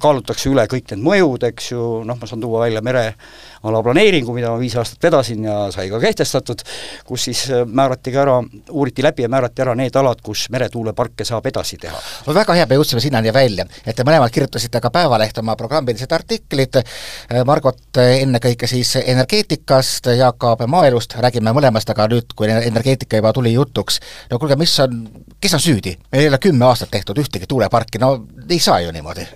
kaalutakse 0.00 0.50
üle 0.52 0.64
kõik 0.70 0.86
need 0.92 1.02
mõjud, 1.04 1.40
eks 1.50 1.64
ju, 1.72 1.80
noh, 2.06 2.16
ma 2.20 2.26
saan 2.28 2.42
tuua 2.42 2.58
välja 2.66 2.82
mere 2.84 3.04
ala 3.10 3.14
planeeringu, 3.62 4.32
mida 4.34 4.50
ma 4.50 4.58
viis 4.60 4.74
aastat 4.80 5.02
vedasin 5.04 5.44
ja 5.44 5.56
sai 5.72 5.90
ka 5.90 6.00
kehtestatud, 6.00 6.62
kus 7.06 7.26
siis 7.28 7.42
äh, 7.50 7.64
määrati 7.66 8.12
ka 8.12 8.22
ära, 8.22 8.36
uuriti 8.70 9.04
läbi 9.04 9.22
ja 9.22 9.28
määrati 9.28 9.62
ära 9.62 9.74
need 9.76 9.96
alad, 9.96 10.22
kus 10.24 10.46
meretuuleparke 10.50 11.24
saab 11.28 11.46
edasi 11.46 11.76
teha. 11.80 12.00
no 12.26 12.34
väga 12.34 12.56
hea, 12.56 12.66
me 12.70 12.78
jõudsime 12.78 13.02
sinnani 13.04 13.32
välja, 13.34 13.66
et 13.84 13.96
te 13.96 14.06
mõlemad 14.06 14.32
kirjutasite 14.32 14.80
ka 14.80 14.90
Päevalehte 14.90 15.44
oma 15.44 15.56
programmilised 15.60 16.12
artiklid, 16.12 16.80
äh, 16.80 17.42
Margot 17.46 18.00
ennekõike 18.00 18.68
siis 18.70 18.94
energeetikast, 19.02 20.08
Jaak 20.16 20.48
Aab 20.48 20.64
maaelust, 20.66 21.18
räägime 21.20 21.52
mõlemast, 21.56 21.92
aga 21.92 22.08
nüüd, 22.10 22.32
kui 22.36 22.48
energeetika 22.48 23.20
juba 23.20 23.34
tuli 23.36 23.52
jutuks, 23.52 24.00
no 24.30 24.40
kuulge, 24.40 24.56
mis 24.60 24.78
on, 24.80 25.04
kes 25.40 25.58
on 25.58 25.64
süüdi? 25.68 25.96
meil 26.12 26.24
ei 26.24 26.32
ole 26.32 26.38
kümme 26.40 26.64
aastat 26.66 26.90
tehtud 26.90 27.18
ühtegi 27.20 27.46
tuuleparki, 27.48 28.00
no 28.00 28.14
ei 28.48 28.58
saa 28.58 28.80
ju 28.80 28.92
niimoodi 28.94 29.28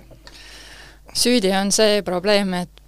süüdi 1.15 1.51
on 1.55 1.71
see 1.71 2.01
probleem, 2.05 2.53
et 2.59 2.84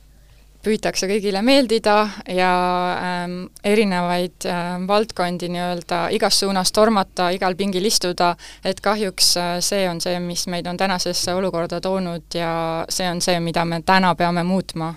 püütakse 0.68 1.08
kõigile 1.10 1.42
meeldida 1.46 1.96
ja 2.32 2.52
ähm, 3.00 3.38
erinevaid 3.64 4.48
ähm, 4.50 4.88
valdkondi 4.90 5.50
nii-öelda 5.54 6.02
igas 6.16 6.42
suunas 6.44 6.74
tormata, 6.76 7.30
igal 7.36 7.56
pingil 7.60 7.88
istuda, 7.88 8.34
et 8.68 8.82
kahjuks 8.84 9.32
äh, 9.40 9.54
see 9.64 9.88
on 9.90 10.02
see, 10.04 10.20
mis 10.24 10.48
meid 10.52 10.68
on 10.68 10.80
tänasesse 10.80 11.36
olukorda 11.38 11.80
toonud 11.84 12.36
ja 12.36 12.52
see 12.90 13.08
on 13.10 13.24
see, 13.24 13.40
mida 13.44 13.66
me 13.66 13.82
täna 13.86 14.14
peame 14.16 14.44
muutma. 14.48 14.94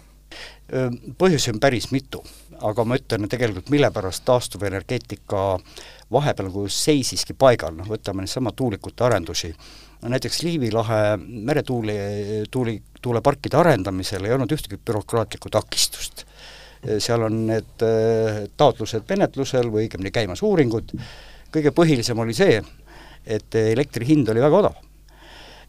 Põhjusi 1.19 1.51
on 1.51 1.59
päris 1.59 1.89
mitu, 1.91 2.21
aga 2.63 2.85
ma 2.87 2.95
ütlen 3.01 3.27
tegelikult, 3.27 3.73
mille 3.75 3.91
pärast 3.91 4.23
taastuvenergeetika 4.29 5.41
vahepeal 6.13 6.47
nagu 6.47 6.67
seisiski 6.71 7.35
paigal, 7.35 7.75
noh 7.75 7.89
võtame 7.91 8.23
needsamad 8.23 8.55
tuulikute 8.59 9.07
arendusi 9.07 9.51
no 10.03 10.09
näiteks 10.09 10.43
Liivi 10.43 10.73
lahe 10.73 11.17
meretuuli, 11.27 11.97
tuuli, 12.51 12.83
tuuleparkide 13.03 13.57
arendamisel 13.61 14.25
ei 14.25 14.35
olnud 14.37 14.53
ühtegi 14.53 14.81
bürokraatlikku 14.81 15.53
takistust. 15.53 16.25
seal 16.99 17.27
on 17.27 17.43
need 17.51 17.83
äh, 17.85 18.45
taotlused 18.57 19.05
menetlusel 19.09 19.69
või 19.69 19.85
õigemini 19.85 20.13
käimas 20.15 20.41
uuringud, 20.43 20.95
kõige 21.53 21.75
põhilisem 21.77 22.19
oli 22.23 22.33
see, 22.33 22.63
et 23.27 23.55
elektri 23.61 24.07
hind 24.09 24.31
oli 24.33 24.41
väga 24.41 24.63
odav. 24.63 24.79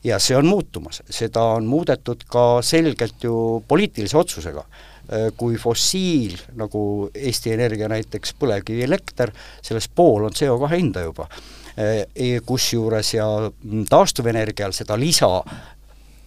ja 0.04 0.20
see 0.20 0.38
on 0.38 0.48
muutumas, 0.48 1.02
seda 1.10 1.44
on 1.58 1.68
muudetud 1.68 2.24
ka 2.32 2.62
selgelt 2.64 3.24
ju 3.24 3.64
poliitilise 3.68 4.18
otsusega 4.18 4.64
äh, 4.64 5.28
kui 5.38 5.58
fossiil, 5.60 6.40
nagu 6.56 7.10
Eesti 7.14 7.52
Energia 7.58 7.92
näiteks 7.92 8.38
põlevkivielekter, 8.40 9.36
sellest 9.62 9.92
pool 9.96 10.30
on 10.30 10.40
CO2 10.40 10.72
hinda 10.78 11.04
juba 11.10 11.28
kusjuures 12.46 13.14
ja 13.14 13.26
taastuvenergial 13.90 14.74
seda 14.76 14.98
lisa 15.00 15.30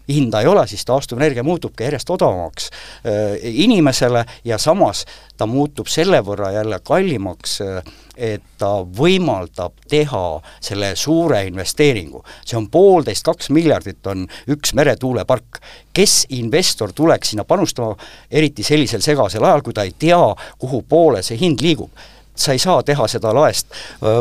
hinda 0.09 0.41
ei 0.41 0.47
ole, 0.47 0.67
siis 0.67 0.85
taastuvenergia 0.85 1.43
muutubki 1.43 1.85
järjest 1.85 2.11
odavamaks 2.11 2.71
eh, 3.05 3.39
inimesele 3.43 4.25
ja 4.45 4.59
samas 4.59 5.05
ta 5.37 5.47
muutub 5.47 5.89
selle 5.89 6.21
võrra 6.23 6.53
jälle 6.55 6.79
kallimaks, 6.85 7.61
eh, 7.61 7.93
et 8.17 8.43
ta 8.59 8.69
võimaldab 8.99 9.73
teha 9.91 10.41
selle 10.61 10.93
suure 10.97 11.45
investeeringu. 11.49 12.23
see 12.45 12.57
on 12.57 12.69
poolteist, 12.69 13.25
kaks 13.25 13.51
miljardit 13.51 14.07
on 14.07 14.29
üks 14.49 14.75
meretuulepark. 14.75 15.61
kes 15.93 16.27
investor 16.29 16.93
tuleks 16.93 17.31
sinna 17.31 17.45
panustama, 17.45 17.97
eriti 18.31 18.63
sellisel 18.63 19.01
segasel 19.01 19.45
ajal, 19.45 19.63
kui 19.63 19.73
ta 19.73 19.83
ei 19.83 19.95
tea, 19.99 20.35
kuhu 20.59 20.83
poole 20.83 21.23
see 21.23 21.39
hind 21.39 21.61
liigub 21.61 21.91
sa 22.37 22.53
ei 22.53 22.59
saa 22.59 22.83
teha 22.83 23.09
seda 23.09 23.35
laest 23.35 23.67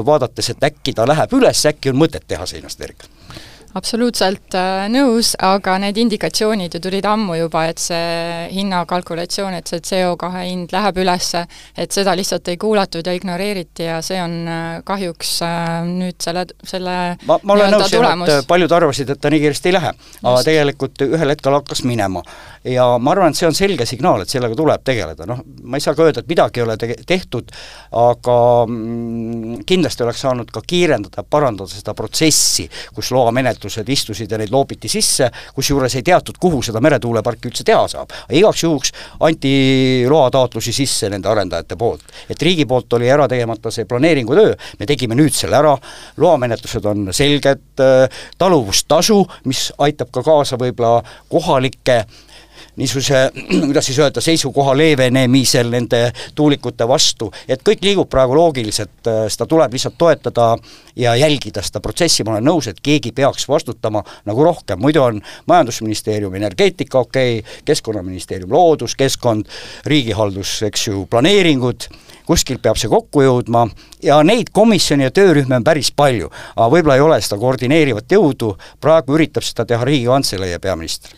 vaadates, 0.06 0.50
et 0.50 0.64
äkki 0.64 0.94
ta 0.94 1.08
läheb 1.08 1.34
üles, 1.34 1.66
äkki 1.66 1.90
on 1.94 2.00
mõtet 2.04 2.28
teha 2.28 2.46
see 2.46 2.62
investeering 2.62 3.10
absoluutselt 3.78 4.54
äh, 4.58 4.86
nõus, 4.94 5.34
aga 5.42 5.76
need 5.82 5.98
indikatsioonid 6.04 6.78
ju 6.78 6.82
tulid 6.84 7.06
ammu 7.10 7.38
juba, 7.40 7.66
et 7.72 7.82
see 7.82 8.48
hinnakalkulatsioon, 8.54 9.58
et 9.58 9.70
see 9.70 9.82
CO2 9.90 10.30
hind 10.36 10.74
läheb 10.76 11.00
üles, 11.02 11.32
et 11.80 11.96
seda 11.96 12.14
lihtsalt 12.18 12.52
ei 12.54 12.60
kuulatud 12.62 13.08
ja 13.08 13.16
ignoreeriti 13.18 13.88
ja 13.88 14.00
see 14.06 14.20
on 14.22 14.36
äh, 14.46 14.64
kahjuks 14.86 15.34
äh, 15.46 15.66
nüüd 15.90 16.20
selle, 16.24 16.46
selle 16.70 16.98
ma, 17.26 17.40
ma 17.42 17.58
olen 17.58 17.74
nõus 17.74 17.94
jah, 17.94 18.14
et 18.38 18.50
paljud 18.50 18.78
arvasid, 18.78 19.16
et 19.16 19.22
ta 19.22 19.34
nii 19.34 19.42
kiiresti 19.44 19.72
ei 19.72 19.78
lähe, 19.80 19.94
aga 20.22 20.36
tegelikult 20.46 21.06
ühel 21.08 21.34
hetkel 21.34 21.58
hakkas 21.58 21.84
minema. 21.90 22.22
ja 22.64 22.86
ma 23.02 23.12
arvan, 23.16 23.34
et 23.34 23.42
see 23.42 23.50
on 23.50 23.58
selge 23.58 23.88
signaal, 23.90 24.22
et 24.24 24.32
sellega 24.32 24.56
tuleb 24.56 24.86
tegeleda, 24.86 25.28
noh, 25.30 25.42
ma 25.66 25.82
ei 25.82 25.84
saa 25.84 25.98
ka 25.98 26.06
öelda, 26.06 26.22
et 26.22 26.30
midagi 26.30 26.62
ei 26.62 26.68
ole 26.68 26.78
te-, 26.80 27.00
tehtud, 27.10 27.50
aga 28.04 28.38
mm, 28.70 29.66
kindlasti 29.68 30.06
oleks 30.06 30.24
saanud 30.24 30.54
ka 30.54 30.62
kiirendada, 30.68 31.26
parandada 31.26 31.74
seda 31.74 31.96
protsessi, 31.98 32.70
kus 32.94 33.12
loamenetlus 33.16 33.63
toetused 33.64 33.90
istusid 33.90 34.32
ja 34.32 34.40
neid 34.40 34.52
loobiti 34.52 34.90
sisse, 34.92 35.30
kusjuures 35.56 35.96
ei 35.96 36.04
teatud, 36.04 36.38
kuhu 36.42 36.62
seda 36.66 36.82
meretuuleparki 36.84 37.50
üldse 37.50 37.64
teha 37.68 37.86
saab. 37.88 38.12
igaks 38.32 38.64
juhuks 38.64 38.92
anti 39.24 40.06
loataotlusi 40.10 40.74
sisse 40.74 41.10
nende 41.10 41.30
arendajate 41.30 41.78
poolt. 41.80 42.04
et 42.30 42.42
riigi 42.42 42.66
poolt 42.66 42.94
oli 42.94 43.10
ära 43.10 43.28
tegemata 43.28 43.72
see 43.72 43.86
planeeringutöö, 43.86 44.56
me 44.80 44.86
tegime 44.86 45.16
nüüd 45.16 45.34
selle 45.34 45.58
ära, 45.58 45.76
loamenetlused 46.18 46.86
on 46.86 47.10
selged, 47.14 47.84
taluvustasu, 48.38 49.24
mis 49.46 49.72
aitab 49.78 50.12
ka 50.12 50.24
kaasa 50.24 50.60
võib-olla 50.60 51.04
kohalike 51.30 52.04
niisuguse, 52.76 53.32
kuidas 53.68 53.86
siis 53.86 54.00
öelda, 54.00 54.22
seisukoha 54.22 54.76
leevenemisel 54.78 55.70
nende 55.74 56.06
tuulikute 56.36 56.88
vastu, 56.88 57.30
et 57.48 57.62
kõik 57.66 57.84
liigub 57.86 58.10
praegu 58.10 58.38
loogiliselt, 58.38 58.96
äh, 59.08 59.26
seda 59.34 59.48
tuleb 59.50 59.76
lihtsalt 59.76 59.98
toetada 59.98 60.54
ja 60.96 61.16
jälgida 61.16 61.62
seda 61.66 61.82
protsessi, 61.84 62.24
ma 62.24 62.36
olen 62.36 62.48
nõus, 62.50 62.70
et 62.70 62.82
keegi 62.84 63.14
peaks 63.16 63.48
vastutama 63.50 64.04
nagu 64.26 64.46
rohkem, 64.46 64.82
muidu 64.82 65.04
on 65.04 65.22
Majandusministeerium 65.50 66.36
energeetika 66.36 67.00
okei 67.00 67.40
okay,, 67.40 67.62
Keskkonnaministeerium 67.66 68.52
looduskeskkond, 68.54 69.46
riigihaldus, 69.86 70.62
eks 70.70 70.88
ju, 70.88 71.06
planeeringud, 71.10 71.88
kuskilt 72.26 72.62
peab 72.64 72.80
see 72.80 72.92
kokku 72.92 73.24
jõudma 73.26 73.68
ja 74.04 74.22
neid 74.24 74.52
komisjone 74.56 75.10
ja 75.10 75.14
töörühmi 75.14 75.58
on 75.60 75.66
päris 75.66 75.92
palju, 75.92 76.32
aga 76.56 76.70
võib-olla 76.72 76.98
ei 76.98 77.06
ole 77.06 77.22
seda 77.22 77.40
koordineerivat 77.42 78.18
jõudu, 78.18 78.54
praegu 78.82 79.18
üritab 79.18 79.46
seda 79.46 79.68
teha 79.68 79.86
Riigikantselei 79.88 80.54
ja 80.54 80.62
peaminister 80.64 81.14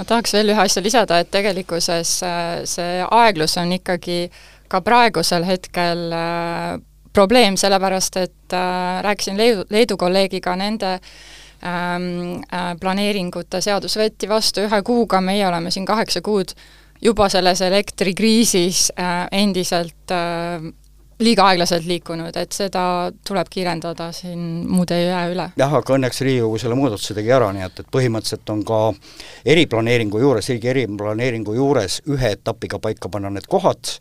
ma 0.00 0.06
tahaks 0.08 0.32
veel 0.32 0.54
ühe 0.54 0.62
asja 0.62 0.80
lisada, 0.80 1.20
et 1.20 1.28
tegelikkuses 1.28 2.14
äh, 2.24 2.62
see 2.64 3.04
aeglus 3.04 3.58
on 3.60 3.74
ikkagi 3.76 4.22
ka 4.70 4.80
praegusel 4.86 5.44
hetkel 5.44 6.06
äh, 6.14 6.78
probleem, 7.12 7.58
sellepärast 7.60 8.16
et 8.22 8.56
äh, 8.56 9.02
rääkisin 9.04 9.36
Leedu, 9.36 9.66
Leedu 9.70 9.98
kolleegiga, 10.00 10.54
nende 10.56 10.94
ähm, 10.96 12.40
äh, 12.48 12.72
planeeringute 12.80 13.60
seadus 13.60 13.98
võeti 14.00 14.30
vastu 14.30 14.64
ühe 14.64 14.82
kuuga, 14.86 15.20
meie 15.20 15.44
oleme 15.48 15.74
siin 15.74 15.88
kaheksa 15.88 16.22
kuud 16.24 16.54
juba 17.02 17.28
selles 17.32 17.60
elektrikriisis 17.64 18.90
endiselt 19.32 20.12
liiga 21.20 21.44
aeglaselt 21.50 21.84
liikunud, 21.88 22.36
et 22.40 22.52
seda 22.56 22.82
tuleb 23.26 23.48
kiirendada, 23.52 24.10
siin 24.16 24.40
muud 24.68 24.90
ei 24.94 25.06
jää 25.06 25.24
üle. 25.32 25.46
jah, 25.60 25.74
aga 25.76 25.96
õnneks 25.96 26.22
Riigikogu 26.24 26.58
selle 26.60 26.76
muudatuse 26.78 27.14
tegi 27.16 27.32
ära, 27.34 27.50
nii 27.52 27.66
et, 27.66 27.82
et 27.82 27.90
põhimõtteliselt 27.92 28.52
on 28.54 28.62
ka 28.66 28.78
eriplaneeringu 29.52 30.20
juures, 30.22 30.48
riigi 30.52 30.70
eriplaneeringu 30.72 31.54
juures 31.56 32.00
ühe 32.08 32.32
etapiga 32.36 32.80
paika 32.80 33.10
panna 33.12 33.32
need 33.34 33.48
kohad, 33.50 33.92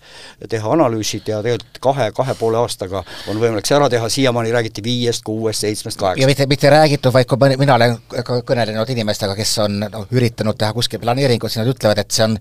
teha 0.49 0.71
analüüsid 0.75 1.27
ja 1.27 1.41
tegelikult 1.43 1.81
kahe, 1.83 2.09
kahe 2.15 2.35
poole 2.39 2.61
aastaga 2.61 3.03
on 3.31 3.41
võimalik 3.41 3.67
see 3.67 3.75
ära 3.77 3.89
teha, 3.91 4.09
siiamaani 4.09 4.55
räägiti 4.55 4.83
viiest, 4.85 5.25
kuuest, 5.27 5.65
seitsmest, 5.65 5.99
kaheksast. 5.99 6.23
ja 6.23 6.31
mitte, 6.31 6.47
mitte 6.47 6.71
räägitud, 6.71 7.13
vaid 7.13 7.27
kui 7.29 7.51
mina 7.59 7.75
olen 7.75 7.97
ka 8.15 8.39
kõnelenud 8.47 8.95
inimestega, 8.95 9.35
kes 9.35 9.57
on 9.65 9.79
noh, 9.83 10.07
üritanud 10.15 10.57
teha 10.59 10.71
kuskil 10.75 11.03
planeeringut, 11.03 11.51
siis 11.51 11.63
nad 11.63 11.73
ütlevad, 11.73 11.99
et 11.99 12.15
see 12.15 12.25
on, 12.29 12.39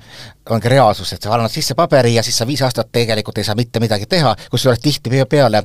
ongi 0.55 0.71
reaalsus, 0.73 1.13
et 1.17 1.23
sa 1.23 1.35
annad 1.35 1.53
sisse 1.53 1.75
paberi 1.79 2.15
ja 2.15 2.23
siis 2.27 2.39
sa 2.39 2.47
viis 2.49 2.63
aastat 2.63 2.93
tegelikult 2.95 3.39
ei 3.39 3.47
saa 3.47 3.59
mitte 3.59 3.83
midagi 3.83 4.07
teha, 4.11 4.35
kus 4.51 4.68
kusjuures 4.69 5.01
tihtipeale 5.01 5.63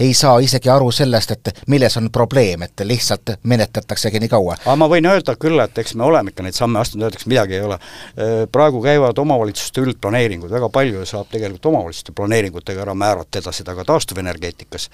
ei 0.00 0.14
saa 0.14 0.38
isegi 0.38 0.68
aru 0.70 0.90
sellest, 0.92 1.30
et 1.30 1.62
milles 1.68 1.96
on 1.96 2.10
probleem, 2.12 2.62
et 2.62 2.80
lihtsalt 2.84 3.36
menetletaksegi 3.42 4.20
nii 4.20 4.28
kaua. 4.28 4.56
aga 4.64 4.76
ma 4.76 4.88
võin 4.90 5.06
öelda 5.06 5.36
küll, 5.36 5.58
et 5.62 5.78
eks 5.78 5.94
me 5.94 6.04
oleme 6.04 6.30
ikka 6.30 6.42
neid 6.42 6.54
samme 6.54 6.80
astunud, 6.80 7.06
öeldakse 7.06 7.28
midagi 7.30 7.54
ei 7.54 7.62
ole. 7.62 7.78
Praegu 8.52 8.82
käivad 8.82 9.18
omavalitsuste 9.18 9.80
üldplaneeringud, 9.84 10.50
väga 10.50 10.68
palju 10.68 11.06
saab 11.06 11.30
tegelikult 11.30 11.66
omavalitsuste 11.72 12.12
planeeringutega 12.12 12.82
ära 12.82 12.94
määratleda 12.94 13.52
seda 13.52 13.74
ka 13.74 13.84
taastuvenergeetikas. 13.84 14.90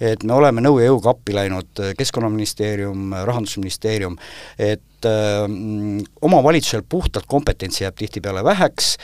et 0.00 0.22
me 0.22 0.32
oleme 0.32 0.60
nõu 0.60 0.80
ja 0.80 0.90
jõuga 0.90 1.14
appi 1.14 1.34
läinud, 1.34 1.84
Keskkonnaministeerium, 1.98 3.12
Rahandusministeerium, 3.24 4.18
et 4.58 4.82
omavalitsusel 6.22 6.82
puhtalt 6.88 7.26
kompetentsi 7.28 7.84
jääb 7.84 7.96
tihtipeale 7.98 8.44
väheks, 8.44 8.96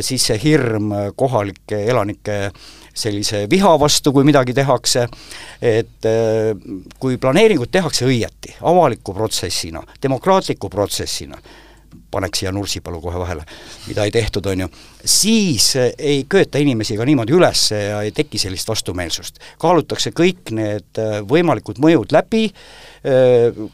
siis 0.00 0.26
see 0.26 0.40
hirm 0.42 0.92
kohalike 1.16 1.84
elanike 1.88 2.50
sellise 2.98 3.44
viha 3.50 3.74
vastu, 3.80 4.12
kui 4.12 4.26
midagi 4.26 4.54
tehakse, 4.56 5.06
et 5.62 6.08
kui 7.00 7.16
planeeringut 7.20 7.70
tehakse 7.72 8.06
õieti, 8.08 8.56
avaliku 8.66 9.14
protsessina, 9.16 9.82
demokraatliku 10.02 10.70
protsessina, 10.72 11.38
paneks 12.10 12.42
siia 12.42 12.52
Nursipalu 12.52 13.00
kohe 13.00 13.18
vahele, 13.20 13.44
mida 13.86 14.04
ei 14.04 14.12
tehtud, 14.12 14.46
on 14.48 14.64
ju, 14.64 14.68
siis 15.04 15.70
ei 15.76 16.22
köeta 16.28 16.60
inimesi 16.60 16.96
ka 16.96 17.06
niimoodi 17.08 17.36
üles 17.36 17.64
ja 17.72 18.00
ei 18.04 18.12
teki 18.16 18.40
sellist 18.40 18.68
vastumeelsust. 18.68 19.40
kaalutakse 19.60 20.12
kõik 20.16 20.52
need 20.56 21.02
võimalikud 21.28 21.80
mõjud 21.84 22.12
läbi, 22.16 22.48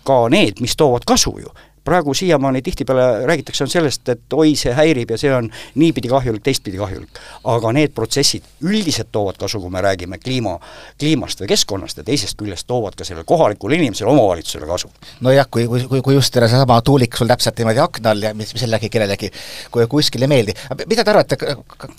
ka 0.05 0.18
need, 0.31 0.61
mis 0.62 0.77
toovad 0.77 1.07
kasu 1.09 1.38
ju 1.42 1.55
praegu 1.85 2.14
siiamaani 2.14 2.62
tihtipeale 2.62 3.27
räägitakse, 3.27 3.64
on 3.64 3.70
sellest, 3.70 4.09
et 4.09 4.33
oi, 4.33 4.55
see 4.57 4.73
häirib 4.75 5.11
ja 5.11 5.18
see 5.20 5.33
on 5.35 5.51
niipidi 5.81 6.09
kahjulik, 6.09 6.42
teistpidi 6.42 6.81
kahjulik. 6.81 7.20
aga 7.44 7.73
need 7.73 7.92
protsessid 7.94 8.44
üldiselt 8.64 9.12
toovad 9.12 9.37
kasu, 9.40 9.61
kui 9.61 9.70
me 9.70 9.83
räägime 9.85 10.18
kliima, 10.18 10.57
kliimast 10.99 11.40
või 11.40 11.51
keskkonnast 11.53 12.01
ja 12.01 12.05
teisest 12.05 12.38
küljest 12.40 12.66
toovad 12.66 12.97
ka 12.97 13.05
sellele 13.05 13.25
kohalikule 13.29 13.77
inimesele, 13.77 14.11
omavalitsusele 14.11 14.66
kasu. 14.66 14.90
nojah, 15.20 15.49
kui, 15.51 15.66
kui, 15.68 15.83
kui, 15.88 16.03
kui 16.03 16.14
just 16.14 16.35
seesama 16.35 16.81
tuulik 16.83 17.16
sul 17.16 17.29
täpselt 17.29 17.59
niimoodi 17.59 17.83
akna 17.85 18.14
all 18.14 18.23
ja 18.23 18.35
mis, 18.35 18.55
mis 18.55 18.64
jällegi 18.64 18.88
kellelegi 18.88 19.31
kui 19.70 19.87
kuskil 19.90 20.25
ei 20.25 20.31
meeldi, 20.31 20.55
mida 20.87 21.05
te 21.05 21.12
arvate, 21.12 21.38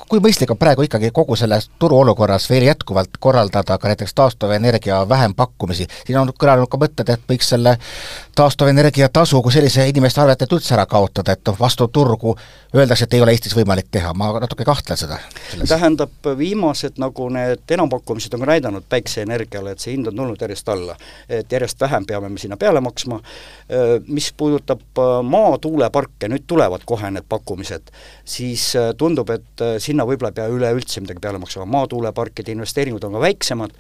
kui 0.10 0.21
mõistlik 0.24 0.52
on 0.52 0.60
praegu 0.62 0.86
ikkagi 0.86 1.12
kogu 1.15 1.38
selles 1.39 1.69
turuolukorras 1.80 2.50
veel 2.50 2.67
jätkuvalt 2.69 3.19
korraldada 3.19 3.78
ka 3.78 3.91
näiteks 3.91 4.13
taastuvenergia 4.17 5.04
vähempakkumisi, 5.10 5.88
siin 6.08 6.19
on 6.21 6.34
kõlanud 6.34 6.71
ka 6.71 6.82
mõtted, 6.82 7.13
et 7.13 7.30
võiks 7.30 7.54
selle 7.54 7.78
taastuvenergia 8.36 9.10
tasu 9.13 9.41
kui 9.41 9.54
sellise 9.54 9.88
inimeste 9.89 10.21
arvet, 10.21 10.41
et 10.41 10.54
üldse 10.56 10.74
ära 10.76 10.86
kaotada, 10.89 11.36
et 11.36 11.43
noh, 11.48 11.58
vastu 11.60 11.88
turgu 11.88 12.36
öeldakse, 12.76 13.08
et 13.08 13.13
ei 13.15 13.24
ole 13.24 13.36
Eestis 13.36 13.56
võimalik 13.56 13.88
teha, 13.91 14.13
ma 14.13 14.32
natuke 14.39 14.65
kahtlen 14.67 15.00
seda. 15.00 15.19
tähendab, 15.67 16.32
viimased 16.38 17.00
nagu 17.02 17.30
need 17.34 17.76
enampakkumised 17.78 18.34
on 18.36 18.43
ka 18.43 18.52
näidanud 18.52 18.88
päikseenergiale, 18.89 19.76
et 19.76 19.84
see 19.84 19.95
hind 19.95 20.12
on 20.12 20.15
tulnud 20.15 20.41
järjest 20.41 20.69
alla. 20.69 20.98
et 21.30 21.52
järjest 21.52 21.82
vähem 21.82 22.06
peame 22.06 22.30
me 22.30 22.39
sinna 22.39 22.58
peale 22.58 22.82
maksma, 22.82 23.21
mis 24.08 24.34
puudutab 24.38 24.82
äh, 25.00 25.13
maatuuleparke, 25.24 26.30
nüüd 26.32 26.45
tulevad 26.48 26.84
kohe 26.86 27.12
need 27.12 27.28
pakkumised, 27.30 27.91
siis 28.26 28.67
äh, 28.76 28.91
tundub, 28.98 29.30
et 29.34 29.63
äh, 29.63 29.78
sinna 29.84 30.06
võib-olla 30.08 30.34
ei 30.34 30.39
pea 30.41 30.50
üleüldse 30.52 31.04
midagi 31.04 31.24
peale 31.24 31.41
maksma, 31.41 31.65
maatuuleparkide 31.78 32.56
investeeringud 32.56 33.08
on 33.08 33.17
ka 33.17 33.26
väiksemad, 33.26 33.76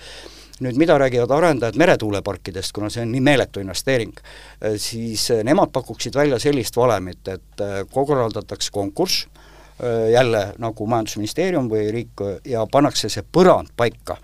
nüüd 0.63 0.77
mida 0.79 0.97
räägivad 0.99 1.31
arendajad 1.35 1.77
meretuuleparkidest, 1.79 2.71
kuna 2.75 2.89
see 2.93 3.03
on 3.03 3.11
nii 3.11 3.23
meeletu 3.25 3.63
investeering, 3.63 4.13
äh, 4.19 4.77
siis 4.81 5.27
äh, 5.33 5.43
nemad 5.47 5.73
pakuksid 5.75 6.15
välja 6.15 6.39
sellist 6.39 6.77
valemit, 6.77 7.27
et 7.27 7.63
äh, 7.63 7.81
korraldatakse 7.91 8.71
konkurss, 8.75 9.27
jälle 10.11 10.41
nagu 10.61 10.85
Majandusministeerium 10.87 11.65
või 11.67 11.89
riik 11.91 12.21
ja 12.47 12.61
pannakse 12.71 13.09
see 13.11 13.25
põrand 13.27 13.73
paika 13.75 14.15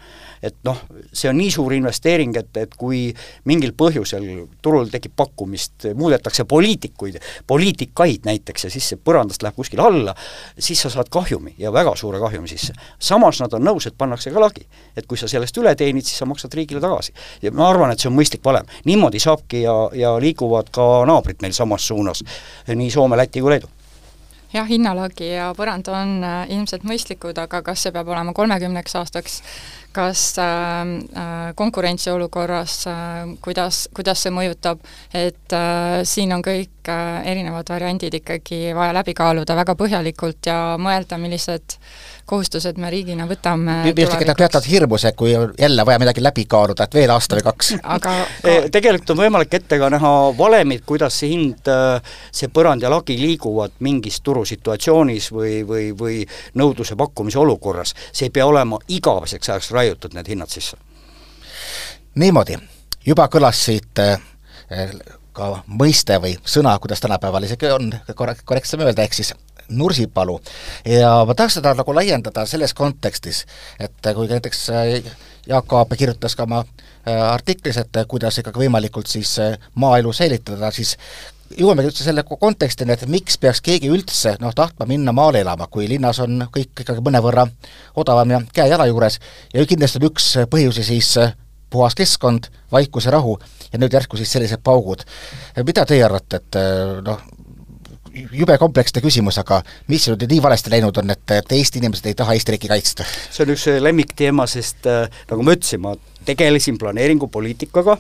et 0.41 0.57
noh, 0.65 0.77
see 1.13 1.29
on 1.29 1.37
nii 1.37 1.51
suur 1.53 1.73
investeering, 1.75 2.33
et, 2.39 2.49
et 2.57 2.73
kui 2.77 3.03
mingil 3.49 3.73
põhjusel 3.77 4.25
turul 4.63 4.89
tekib 4.91 5.13
pakkumist, 5.17 5.87
muudetakse 5.97 6.45
poliitikuid, 6.49 7.19
poliitikaid 7.47 8.25
näiteks 8.27 8.65
ja 8.65 8.71
siis 8.73 8.89
see 8.91 9.01
põrandast 9.01 9.45
läheb 9.45 9.57
kuskile 9.57 9.85
alla, 9.85 10.15
siis 10.57 10.81
sa 10.81 10.91
saad 10.93 11.11
kahjumi 11.13 11.53
ja 11.61 11.73
väga 11.73 11.93
suure 11.99 12.19
kahjumi 12.21 12.49
sisse. 12.49 12.73
samas 12.99 13.41
nad 13.43 13.53
on 13.57 13.65
nõus, 13.69 13.87
et 13.87 13.97
pannakse 13.97 14.33
ka 14.33 14.41
lagi. 14.41 14.65
et 14.97 15.05
kui 15.07 15.17
sa 15.17 15.29
sellest 15.29 15.57
üle 15.57 15.75
teenid, 15.75 16.05
siis 16.05 16.17
sa 16.17 16.25
maksad 16.25 16.53
riigile 16.57 16.81
tagasi. 16.81 17.13
ja 17.41 17.51
ma 17.51 17.69
arvan, 17.69 17.91
et 17.91 17.99
see 17.99 18.09
on 18.09 18.17
mõistlik 18.17 18.43
valem. 18.45 18.65
niimoodi 18.85 19.19
saabki 19.19 19.61
ja, 19.61 19.75
ja 19.93 20.15
liiguvad 20.19 20.73
ka 20.73 21.05
naabrid 21.05 21.41
meil 21.41 21.53
samas 21.53 21.87
suunas, 21.87 22.23
nii 22.67 22.89
Soome, 22.91 23.17
Läti 23.17 23.41
kui 23.41 23.53
Leedu 23.53 23.69
jah, 24.53 24.67
hinnalagi 24.67 25.31
ja 25.33 25.51
põrand 25.57 25.87
on 25.91 26.17
äh, 26.25 26.39
ilmselt 26.55 26.85
mõistlikud, 26.87 27.37
aga 27.39 27.61
kas 27.65 27.85
see 27.85 27.93
peab 27.95 28.09
olema 28.11 28.33
kolmekümneks 28.35 28.97
aastaks, 28.99 29.39
kas 29.95 30.25
äh, 30.39 31.53
konkurentsiolukorras 31.55 32.77
äh,, 32.91 33.33
kuidas, 33.43 33.85
kuidas 33.95 34.23
see 34.23 34.33
mõjutab, 34.35 34.83
et 35.13 35.55
äh, 35.55 36.01
siin 36.07 36.33
on 36.35 36.43
kõik 36.45 36.91
äh, 36.91 37.21
erinevad 37.31 37.71
variandid 37.71 38.21
ikkagi 38.21 38.71
vaja 38.77 38.95
läbi 38.99 39.15
kaaluda 39.17 39.57
väga 39.59 39.75
põhjalikult 39.79 40.51
ja 40.51 40.61
mõelda, 40.81 41.19
millised 41.21 41.77
kohustused 42.31 42.79
me 42.79 42.89
riigina 42.91 43.25
võtame 43.27 43.81
ilmselt 43.89 44.15
tekitab 44.15 44.39
teatavat 44.39 44.67
hirmus, 44.71 45.05
et 45.07 45.17
kui 45.19 45.33
jälle 45.33 45.85
vaja 45.87 45.99
midagi 45.99 46.23
läbi 46.23 46.45
kaaluda, 46.49 46.87
et 46.87 46.95
veel 46.95 47.11
aasta 47.11 47.37
või 47.37 47.45
kaks. 47.49 47.71
aga 47.83 48.13
ka... 48.15 48.55
tegelikult 48.75 49.13
on 49.15 49.21
võimalik 49.23 49.57
ette 49.59 49.79
ka 49.81 49.89
näha 49.91 50.13
valemid, 50.37 50.85
kuidas 50.87 51.19
see 51.21 51.33
hind, 51.33 51.67
äh, 51.71 52.15
see 52.31 52.51
põrand 52.53 52.83
ja 52.83 52.91
lagi 52.93 53.17
liiguvad 53.19 53.75
mingis 53.83 54.21
turusituatsioonis 54.23 55.31
või, 55.35 55.61
või, 55.67 55.91
või 55.97 56.21
nõudluse-pakkumise 56.61 57.39
olukorras. 57.41 57.95
see 58.11 58.29
ei 58.29 58.35
pea 58.39 58.47
olema 58.47 58.79
igaveseks 58.87 59.49
ajaks 59.49 59.71
raiutud, 59.75 60.15
need 60.15 60.31
hinnad 60.31 60.51
sisse. 60.51 60.77
niimoodi, 62.15 62.59
juba 63.05 63.27
kõlas 63.31 63.65
siit 63.65 63.99
äh, 63.99 64.19
ka 65.35 65.51
mõiste 65.67 66.17
või 66.21 66.35
sõna, 66.45 66.77
kuidas 66.79 67.03
tänapäeval 67.03 67.43
isegi 67.47 67.71
on 67.71 67.91
korrektsem 68.15 68.83
öelda, 68.83 69.03
ehk 69.03 69.15
siis 69.15 69.33
Nursipalu. 69.71 70.39
ja 70.85 71.11
ma 71.25 71.35
tahaks 71.35 71.59
seda 71.59 71.73
nagu 71.77 71.95
laiendada 71.95 72.45
selles 72.45 72.73
kontekstis, 72.73 73.45
et 73.79 74.13
kui 74.15 74.27
näiteks 74.27 74.69
äh, 74.69 75.11
Jaak 75.47 75.73
Aab 75.73 75.93
kirjutas 75.97 76.35
ka 76.35 76.43
oma 76.43 76.63
äh, 76.63 77.31
artiklis, 77.31 77.77
et 77.77 78.01
kuidas 78.07 78.37
ikkagi 78.41 78.65
võimalikult 78.65 79.07
siis 79.07 79.37
äh, 79.39 79.57
maaelu 79.75 80.13
säilitada, 80.13 80.71
siis 80.71 80.97
jõuame 81.57 81.83
üldse 81.83 82.05
selle 82.05 82.23
kontekstini, 82.23 82.93
et 82.93 83.07
miks 83.11 83.37
peaks 83.41 83.61
keegi 83.61 83.89
üldse 83.91 84.37
noh, 84.39 84.53
tahtma 84.55 84.87
minna 84.87 85.11
maale 85.15 85.41
elama, 85.43 85.67
kui 85.67 85.87
linnas 85.89 86.21
on 86.23 86.45
kõik 86.51 86.83
ikkagi 86.85 87.03
mõnevõrra 87.03 87.47
odavam 87.99 88.37
ja 88.37 88.41
käe-jala 88.53 88.87
juures 88.91 89.19
ja 89.53 89.65
kindlasti 89.67 89.99
on 89.99 90.09
üks 90.11 90.29
põhjusi 90.51 90.85
siis 90.87 91.15
puhas 91.71 91.95
keskkond, 91.95 92.51
vaikus 92.71 93.07
ja 93.07 93.15
rahu 93.15 93.37
ja 93.71 93.79
nüüd 93.79 93.93
järsku 93.93 94.19
siis 94.19 94.31
sellised 94.31 94.63
paugud. 94.63 95.03
mida 95.65 95.85
teie 95.85 96.03
arvate, 96.03 96.41
et 96.41 96.59
noh, 97.05 97.21
jube 98.31 98.57
kompleksne 98.59 99.01
küsimus, 99.03 99.37
aga 99.41 99.61
mis 99.91 100.07
nüüd 100.09 100.25
nii 100.29 100.41
valesti 100.43 100.71
läinud 100.73 100.97
on, 101.01 101.13
et, 101.13 101.23
et 101.35 101.53
Eesti 101.57 101.81
inimesed 101.81 102.09
ei 102.09 102.17
taha 102.17 102.35
Eesti 102.37 102.55
riiki 102.55 102.71
kaitsta? 102.71 103.05
see 103.05 103.45
on 103.45 103.53
üks 103.55 103.67
lemmikteema, 103.83 104.47
sest 104.49 104.89
äh, 104.89 105.05
nagu 105.31 105.45
ma 105.45 105.55
ütlesin, 105.55 105.83
ma 105.83 105.95
tegelesin 106.27 106.77
planeeringupoliitikaga 106.81 107.97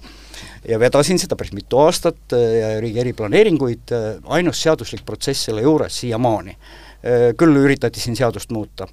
ja 0.69 0.79
vedasin 0.81 1.19
seda 1.21 1.37
päris 1.39 1.55
mitu 1.57 1.81
aastat 1.83 2.35
äh, 2.37 2.47
ja 2.59 2.73
riigi 2.83 3.03
eriplaneeringuid, 3.05 3.95
äh, 3.95 4.11
ainus 4.37 4.61
seaduslik 4.63 5.05
protsess 5.07 5.49
selle 5.49 5.65
juures 5.67 6.01
siiamaani. 6.03 6.57
Küll 7.01 7.55
üritati 7.57 7.97
siin 7.97 8.13
seadust 8.13 8.51
muuta 8.53 8.85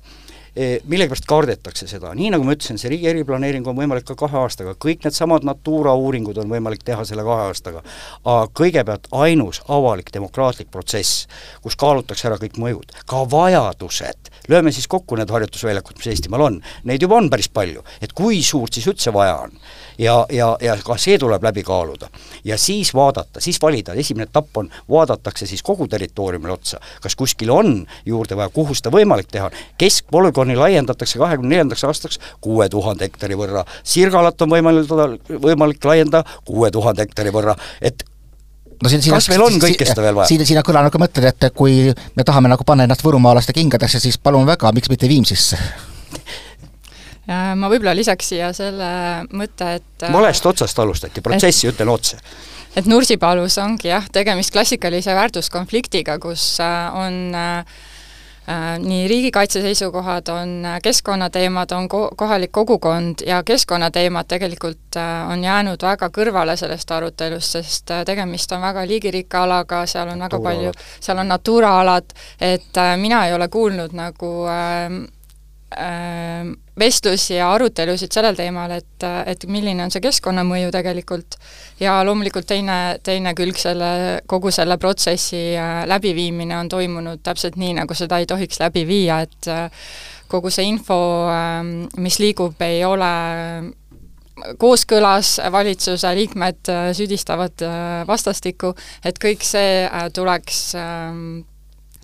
millegipärast 0.59 1.27
kardetakse 1.29 1.87
seda, 1.87 2.11
nii 2.19 2.33
nagu 2.35 2.47
ma 2.47 2.55
ütlesin, 2.57 2.81
see 2.81 2.91
riigi 2.91 3.07
eriplaneering 3.13 3.67
on 3.71 3.77
võimalik 3.79 4.07
ka 4.09 4.17
kahe 4.19 4.41
aastaga, 4.41 4.75
kõik 4.81 5.05
needsamad 5.07 5.47
Natura 5.47 5.95
uuringud 5.95 6.39
on 6.43 6.51
võimalik 6.51 6.83
teha 6.87 7.05
selle 7.07 7.23
kahe 7.27 7.49
aastaga. 7.49 7.83
aga 8.25 8.49
kõigepealt 8.61 9.07
ainus 9.13 9.63
avalik 9.69 10.11
demokraatlik 10.15 10.71
protsess, 10.71 11.29
kus 11.63 11.77
kaalutakse 11.79 12.29
ära 12.29 12.39
kõik 12.43 12.59
mõjud, 12.59 12.91
ka 13.07 13.23
vajadused, 13.31 14.33
lööme 14.49 14.73
siis 14.73 14.89
kokku 14.91 15.17
need 15.17 15.31
harjutusväljakud, 15.31 15.99
mis 15.99 16.11
Eestimaal 16.15 16.47
on, 16.49 16.61
neid 16.85 17.03
juba 17.03 17.21
on 17.21 17.31
päris 17.31 17.49
palju, 17.49 17.85
et 18.03 18.13
kui 18.13 18.43
suurt 18.43 18.75
siis 18.75 18.89
üldse 18.91 19.13
vaja 19.15 19.37
on. 19.45 19.55
Ja, 19.99 20.27
ja, 20.31 20.53
ja 20.63 20.77
ka 20.85 20.95
see 20.99 21.19
tuleb 21.19 21.43
läbi 21.43 21.63
kaaluda. 21.67 22.09
ja 22.45 22.59
siis 22.59 22.95
vaadata, 22.95 23.41
siis 23.41 23.59
valida, 23.63 23.95
esimene 23.95 24.29
etapp 24.29 24.57
on, 24.57 24.71
vaadatakse 24.91 25.47
siis 25.47 25.63
kogu 25.63 25.89
territooriumile 25.89 26.53
otsa, 26.53 26.81
kas 27.03 27.17
kuskil 27.17 27.51
on 27.51 27.87
juurde 28.07 28.37
vaja, 28.37 28.49
kuhu 28.55 28.75
seda 28.75 28.91
võimalik 28.95 29.27
teha, 29.31 29.51
keskpolügooni 30.49 30.57
laiendatakse 30.57 31.19
kahekümne 31.19 31.55
neljandaks 31.55 31.85
aastaks 31.85 32.19
kuue 32.41 32.69
tuhande 32.69 33.05
hektari 33.05 33.37
võrra, 33.37 33.65
Sirgalat 33.85 34.41
on 34.43 34.51
võimalik, 34.51 34.89
võimalik 35.29 35.85
laiendada 35.85 36.25
kuue 36.45 36.71
tuhande 36.71 37.03
hektari 37.03 37.31
võrra, 37.31 37.57
et 37.81 38.05
no 38.83 38.89
siin, 38.89 39.03
siin 39.03 39.15
kas 39.15 39.29
meil 39.29 39.43
on 39.43 39.59
kõike 39.61 39.87
seda 39.87 40.03
veel 40.03 40.17
vaja? 40.17 40.29
siin, 40.29 40.45
siin 40.47 40.59
on 40.59 40.67
kõlanud 40.67 40.93
ka 40.93 40.99
mõtted, 40.99 41.25
et 41.29 41.49
kui 41.55 41.93
me 42.17 42.25
tahame 42.25 42.49
nagu 42.49 42.65
panna 42.65 42.85
ennast 42.85 43.05
võrumaalaste 43.05 43.53
kingadesse, 43.53 44.01
siis 44.01 44.19
palun 44.19 44.47
väga, 44.47 44.73
miks 44.73 44.91
mitte 44.91 45.09
Viimsisse 45.09 45.59
ma 47.29 47.69
võib-olla 47.69 47.93
lisaks 47.93 48.31
siia 48.31 48.53
selle 48.57 48.87
mõtte, 49.37 49.75
et 49.77 50.07
valest 50.13 50.47
otsast 50.49 50.79
alustati, 50.81 51.21
protsessi 51.21 51.69
ütlen 51.69 51.91
otse. 51.93 52.17
et 52.77 52.89
Nursipalus 52.89 53.59
ongi 53.61 53.91
jah, 53.91 54.07
tegemist 54.13 54.55
klassikalise 54.55 55.13
väärtuskonfliktiga, 55.13 56.17
kus 56.23 56.55
äh, 56.65 56.97
on 56.97 57.21
äh, 57.37 57.59
äh, 57.61 57.98
nii 58.79 59.09
riigikaitse 59.09 59.61
seisukohad, 59.61 60.29
on 60.33 60.67
keskkonnateemad, 60.83 61.73
on 61.77 61.89
ko-, 61.89 62.09
kohalik 62.17 62.53
kogukond 62.53 63.25
ja 63.27 63.43
keskkonnateemad 63.43 64.29
tegelikult 64.29 64.97
on 65.33 65.45
jäänud 65.45 65.83
väga 65.83 66.09
kõrvale 66.15 66.57
sellest 66.57 66.91
arutelust, 66.91 67.59
sest 67.59 67.93
tegemist 68.09 68.53
on 68.57 68.65
väga 68.65 68.87
liigirikka 68.89 69.43
alaga, 69.45 69.85
seal 69.87 70.09
on 70.09 70.25
väga 70.25 70.41
palju, 70.41 70.73
seal 71.01 71.21
on 71.21 71.29
Natura 71.29 71.75
alad, 71.81 72.17
et 72.41 72.83
mina 72.97 73.27
ei 73.27 73.37
ole 73.37 73.49
kuulnud 73.53 73.93
nagu 73.93 74.33
äh, 74.49 74.69
äh, 74.89 75.18
vestlusi 76.79 77.35
ja 77.37 77.51
arutelusid 77.53 78.13
sellel 78.15 78.37
teemal, 78.39 78.73
et, 78.79 79.05
et 79.29 79.45
milline 79.51 79.85
on 79.85 79.93
see 79.93 80.03
keskkonnamõju 80.05 80.71
tegelikult. 80.75 81.37
Ja 81.81 81.99
loomulikult 82.07 82.49
teine, 82.49 82.99
teine 83.05 83.35
külg 83.39 83.59
selle, 83.61 83.91
kogu 84.31 84.53
selle 84.55 84.79
protsessi 84.81 85.43
äh, 85.59 85.83
läbiviimine 85.91 86.57
on 86.59 86.71
toimunud 86.73 87.23
täpselt 87.25 87.59
nii, 87.61 87.75
nagu 87.81 87.97
seda 87.99 88.21
ei 88.23 88.31
tohiks 88.31 88.63
läbi 88.63 88.87
viia, 88.89 89.21
et 89.27 89.51
äh, 89.53 89.69
kogu 90.29 90.53
see 90.55 90.69
info, 90.71 90.99
ähm, 91.33 91.75
mis 92.01 92.19
liigub, 92.23 92.57
ei 92.65 92.81
ole 92.87 93.13
kooskõlas, 94.59 95.37
valitsuse 95.53 96.15
liikmed 96.15 96.73
äh, 96.73 96.89
süüdistavad 96.97 97.65
vastastikku, 98.09 98.73
et 99.05 99.19
kõik 99.21 99.45
see 99.45 99.85
tuleks 100.15 100.69
ähm, 100.79 101.41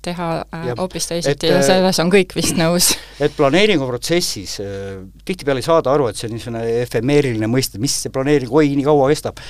teha 0.05 0.29
äh, 0.43 0.67
hoopis 0.79 1.09
teisiti 1.11 1.51
ja 1.51 1.59
äh, 1.61 1.64
selles 1.67 2.01
on 2.03 2.12
kõik 2.12 2.35
vist 2.37 2.59
nõus. 2.59 2.93
et 3.25 3.35
planeeringuprotsessis 3.37 4.59
äh, 4.62 5.01
tihtipeale 5.25 5.62
ei 5.62 5.67
saada 5.67 5.95
aru, 5.95 6.09
et 6.11 6.21
see 6.21 6.29
on 6.29 6.37
niisugune 6.37 6.64
efemeeriline 6.83 7.49
mõiste, 7.51 7.81
mis 7.83 7.97
see 8.05 8.12
planeering, 8.14 8.53
oi, 8.53 8.73
nii 8.79 8.87
kaua 8.87 9.11
kestab. 9.12 9.40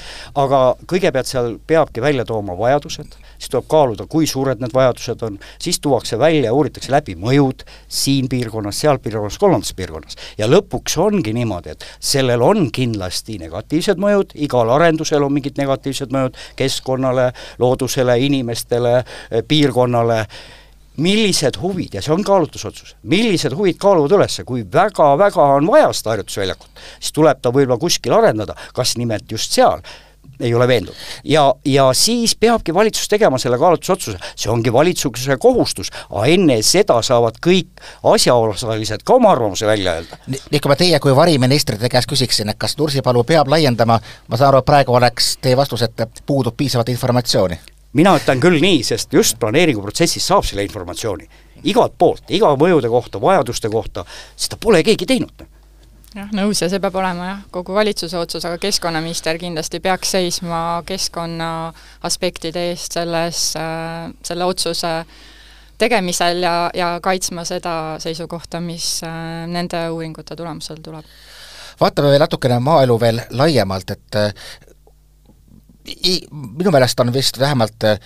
aga 0.40 0.62
kõigepealt 0.90 1.31
seal 1.31 1.57
peabki 1.67 2.05
välja 2.05 2.27
tooma 2.29 2.57
vajadused, 2.59 3.19
siis 3.44 3.52
tuleb 3.52 3.68
kaaluda, 3.68 4.07
kui 4.09 4.26
suured 4.28 4.62
need 4.62 4.72
vajadused 4.74 5.22
on, 5.26 5.37
siis 5.61 5.80
tuuakse 5.85 6.18
välja 6.18 6.48
ja 6.48 6.57
uuritakse 6.57 6.92
läbi 6.92 7.16
mõjud 7.20 7.64
siin 7.88 8.28
piirkonnas, 8.33 8.80
seal 8.80 9.00
piirkonnas, 9.04 9.38
kolmandas 9.38 9.74
piirkonnas. 9.76 10.16
ja 10.38 10.48
lõpuks 10.48 10.96
ongi 11.00 11.35
niimoodi, 11.37 11.76
et 11.76 11.87
sellel 12.00 12.42
on 12.42 12.70
kindlasti 12.72 13.38
negatiivsed 13.42 14.00
mõjud, 14.00 14.35
igal 14.46 14.72
arendusel 14.78 15.24
on 15.26 15.37
mingid 15.37 15.61
negatiivsed 15.61 16.12
mõjud 16.14 16.40
keskkonnale, 16.57 17.33
loodusele, 17.59 18.18
inimestele, 18.30 19.00
piirkonnale. 19.48 20.24
Millised 20.94 21.57
huvid, 21.59 21.96
ja 21.96 22.00
see 22.04 22.12
on 22.14 22.20
kaalutlusotsus, 22.22 22.92
millised 23.11 23.50
huvid 23.59 23.80
kaaluvad 23.83 24.12
üles, 24.14 24.37
kui 24.46 24.61
väga-väga 24.62 25.46
on 25.57 25.66
vaja 25.66 25.88
seda 25.90 26.12
harjutusväljakut, 26.12 26.85
siis 27.00 27.16
tuleb 27.16 27.40
ta 27.42 27.50
võib-olla 27.50 27.80
kuskil 27.83 28.14
arendada, 28.14 28.54
kas 28.78 28.94
nimelt 29.00 29.26
just 29.35 29.57
seal, 29.59 29.83
ei 30.40 30.55
ole 30.55 30.68
veendunud. 30.68 30.97
ja, 31.25 31.55
ja 31.64 31.92
siis 31.92 32.37
peabki 32.37 32.75
valitsus 32.75 33.09
tegema 33.09 33.38
selle 33.38 33.59
kaalutlusotsuse, 33.59 34.18
see 34.37 34.51
ongi 34.53 34.73
valitsuse 34.73 35.37
kohustus, 35.40 35.90
aga 36.11 36.27
enne 36.27 36.61
seda 36.62 37.01
saavad 37.03 37.38
kõik 37.47 37.85
asjaosalised 38.14 39.05
ka 39.05 39.18
oma 39.18 39.33
arvamuse 39.35 39.66
välja 39.66 39.99
öelda. 39.99 40.18
nii, 40.27 40.61
kui 40.61 40.73
ma 40.73 40.77
teie 40.77 41.01
kui 41.01 41.16
variministrite 41.16 41.88
käest 41.88 42.11
küsiksin, 42.11 42.51
et 42.51 42.59
kas 42.59 42.79
Nursipalu 42.79 43.25
peab 43.25 43.49
laiendama, 43.53 44.01
ma 44.29 44.37
saan 44.37 44.53
aru, 44.53 44.64
et 44.64 44.70
praegu 44.73 44.99
oleks 44.99 45.37
teie 45.42 45.57
vastus, 45.57 45.83
et 45.87 46.23
puudub 46.27 46.57
piisavalt 46.57 46.92
informatsiooni 46.94 47.61
mina 47.94 48.16
ütlen 48.18 48.40
küll 48.42 48.59
nii, 48.59 48.83
sest 48.83 49.12
just 49.14 49.38
planeeringuprotsessis 49.38 50.27
saab 50.27 50.44
selle 50.47 50.66
informatsiooni. 50.66 51.29
igalt 51.64 51.94
poolt, 51.99 52.25
iga 52.29 52.51
mõjude 52.61 52.90
kohta, 52.92 53.20
vajaduste 53.20 53.70
kohta, 53.73 54.05
seda 54.37 54.59
pole 54.61 54.83
keegi 54.85 55.07
teinud 55.07 55.47
jah, 56.14 56.31
nõus 56.37 56.62
ja 56.62 56.68
see 56.70 56.81
peab 56.83 56.96
olema 57.00 57.29
jah, 57.29 57.44
kogu 57.55 57.77
valitsuse 57.77 58.18
otsus, 58.18 58.46
aga 58.46 58.59
keskkonnaminister 58.62 59.38
kindlasti 59.40 59.81
peaks 59.85 60.14
seisma 60.16 60.59
keskkonna 60.87 61.50
aspektide 62.07 62.70
eest 62.70 62.98
selles, 62.98 63.46
äh, 63.61 64.11
selle 64.27 64.48
otsuse 64.48 64.96
tegemisel 65.79 66.44
ja, 66.44 66.55
ja 66.74 66.90
kaitsma 67.03 67.44
seda 67.48 67.77
seisukohta, 68.03 68.62
mis 68.62 68.96
äh, 69.07 69.44
nende 69.50 69.87
uuringute 69.90 70.37
tulemusel 70.38 70.83
tuleb. 70.83 71.09
vaatame 71.81 72.14
veel 72.14 72.22
natukene 72.22 72.61
maaelu 72.62 73.00
veel 73.00 73.24
laiemalt, 73.35 73.90
et 73.90 74.20
minu 76.31 76.70
meelest 76.72 77.00
on 77.00 77.12
vist 77.12 77.38
vähemalt 77.38 77.85
äh, 77.85 77.98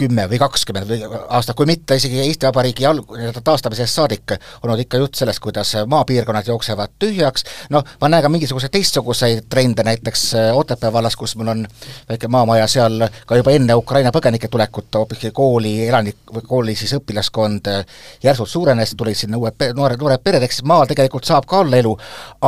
kümme 0.00 0.26
või 0.30 0.40
kakskümmend 0.40 0.88
või 0.88 1.00
aastat, 1.28 1.56
kui 1.58 1.68
mitte 1.68 1.96
isegi 1.98 2.20
Eesti 2.24 2.48
Vabariigi 2.48 2.86
alg-, 2.88 3.14
nii-öelda 3.16 3.42
taastamisest 3.44 3.98
saadik 3.98 4.34
olnud 4.62 4.82
ikka 4.84 5.00
jutt 5.00 5.20
sellest, 5.20 5.42
kuidas 5.44 5.72
maapiirkonnad 5.90 6.48
jooksevad 6.48 6.94
tühjaks, 7.02 7.44
noh, 7.74 7.84
ma 8.00 8.10
näen 8.12 8.24
ka 8.24 8.32
mingisuguseid 8.32 8.72
teistsuguseid 8.74 9.48
trende, 9.52 9.84
näiteks 9.86 10.24
äh, 10.38 10.50
Otepää 10.56 10.92
vallas, 10.92 11.16
kus 11.16 11.36
mul 11.36 11.52
on 11.52 11.64
väike 12.08 12.28
maamaja, 12.28 12.68
seal 12.70 13.06
ka 13.26 13.40
juba 13.40 13.54
enne 13.56 13.76
Ukraina 13.78 14.12
põgenike 14.14 14.48
tulekut 14.52 15.00
hoopiski 15.00 15.32
kooli 15.36 15.74
elanik, 15.88 16.20
või 16.34 16.46
kooli 16.46 16.76
siis 16.78 16.94
õpilaskond 16.98 17.72
äh, 17.72 17.98
järsult 18.22 18.52
suurenes, 18.52 18.94
tulid 18.96 19.18
sinna 19.18 19.40
uued 19.40 19.58
pe-, 19.58 19.72
noored, 19.76 20.00
noored 20.00 20.24
pered, 20.24 20.46
eks 20.46 20.62
maal 20.68 20.88
tegelikult 20.90 21.28
saab 21.28 21.48
ka 21.50 21.64
olla 21.64 21.82
elu, 21.82 21.96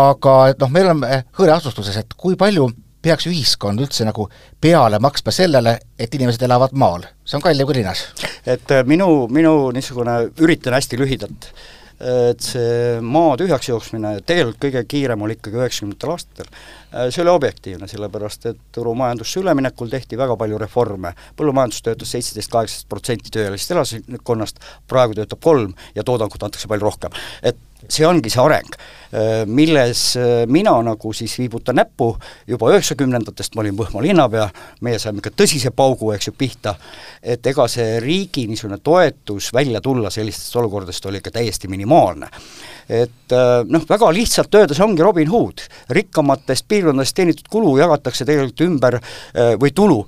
aga 0.07 0.38
noh, 0.59 0.73
me 0.73 0.87
oleme 0.87 1.23
hõreasustuses, 1.38 2.01
et 2.03 2.17
kui 2.17 2.38
palju 2.38 2.71
peaks 3.03 3.27
ühiskond 3.31 3.83
üldse 3.83 4.07
nagu 4.07 4.29
peale 4.62 5.01
maksma 5.03 5.35
sellele, 5.35 5.77
et 5.99 6.15
inimesed 6.15 6.43
elavad 6.47 6.75
maal, 6.79 7.07
see 7.27 7.38
on 7.38 7.45
kallim 7.45 7.69
kui 7.69 7.81
linnas. 7.81 8.07
et 8.47 8.75
äh, 8.75 8.85
minu, 8.87 9.29
minu 9.33 9.71
niisugune, 9.75 10.19
üritan 10.43 10.77
hästi 10.79 11.01
lühidalt, 11.01 11.49
et 12.03 12.43
see 12.43 13.01
maa 13.03 13.37
tühjaks 13.38 13.69
jooksmine 13.69 14.17
tegelikult 14.27 14.62
kõige 14.65 14.83
kiirem 14.91 15.23
oli 15.23 15.37
ikkagi 15.38 15.61
üheksakümnendatel 15.61 16.15
aastatel. 16.15 16.49
Äh, 16.93 17.11
see 17.15 17.23
oli 17.25 17.35
objektiivne, 17.35 17.88
sellepärast 17.91 18.49
et 18.51 18.62
turumajandusse 18.75 19.43
üleminekul 19.43 19.91
tehti 19.93 20.19
väga 20.19 20.37
palju 20.38 20.62
reforme, 20.62 21.15
põllumajandus 21.38 21.83
töötas 21.87 22.15
seitseteist, 22.15 22.51
kaheksateist 22.55 22.88
protsenti 22.91 23.35
tööealisest 23.35 23.77
elanikkonnast, 23.77 24.62
praegu 24.91 25.19
töötab 25.19 25.43
kolm 25.43 25.77
ja 25.95 26.07
toodangut 26.07 26.43
antakse 26.43 26.71
palju 26.71 26.91
rohkem. 26.91 27.23
et 27.43 27.59
see 27.88 28.07
ongi 28.07 28.31
see 28.31 28.40
areng, 28.42 28.75
äh, 29.12 29.42
milles 29.47 30.03
äh, 30.16 30.45
mina 30.47 30.75
nagu 30.85 31.12
siis 31.16 31.35
viibutan 31.38 31.79
näppu, 31.81 32.12
juba 32.49 32.71
üheksakümnendatest 32.73 33.57
ma 33.57 33.64
olin 33.64 33.77
Võhma 33.79 34.03
linnapea, 34.05 34.49
meie 34.85 35.01
saime 35.03 35.23
ikka 35.23 35.33
tõsise 35.42 35.73
paugu, 35.75 36.12
eks 36.14 36.31
ju, 36.31 36.35
pihta, 36.38 36.75
et 37.23 37.47
ega 37.47 37.66
see 37.71 37.99
riigi 38.05 38.47
niisugune 38.51 38.79
toetus 38.85 39.51
välja 39.55 39.81
tulla 39.85 40.11
sellistest 40.11 40.57
olukordadest 40.61 41.07
oli 41.11 41.23
ikka 41.23 41.35
täiesti 41.38 41.71
minimaalne. 41.73 42.31
et 42.88 43.33
äh, 43.33 43.62
noh, 43.66 43.87
väga 43.88 44.11
lihtsalt 44.12 44.55
öeldes 44.55 44.81
ongi 44.81 45.03
Robin 45.03 45.31
Hood, 45.31 45.62
rikkamatest 45.90 46.68
piirkondadest 46.68 47.16
teenitud 47.16 47.49
kulu 47.51 47.77
jagatakse 47.79 48.27
tegelikult 48.29 48.66
ümber 48.66 48.99
või 49.61 49.71
tulu 49.75 49.99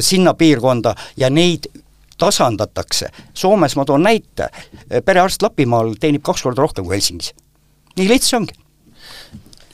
sinna 0.00 0.34
piirkonda 0.38 0.94
ja 1.16 1.30
neid 1.30 1.66
tasandatakse. 2.18 3.10
Soomes 3.34 3.76
ma 3.76 3.84
toon 3.84 4.06
näite, 4.06 4.50
perearst 5.04 5.42
Lapimaal 5.42 5.94
teenib 6.00 6.24
kaks 6.26 6.42
korda 6.42 6.62
rohkem 6.62 6.84
kui 6.84 6.96
Helsingis. 6.96 7.34
nii 7.96 8.08
lihtne 8.08 8.28
see 8.28 8.36
ongi 8.36 8.56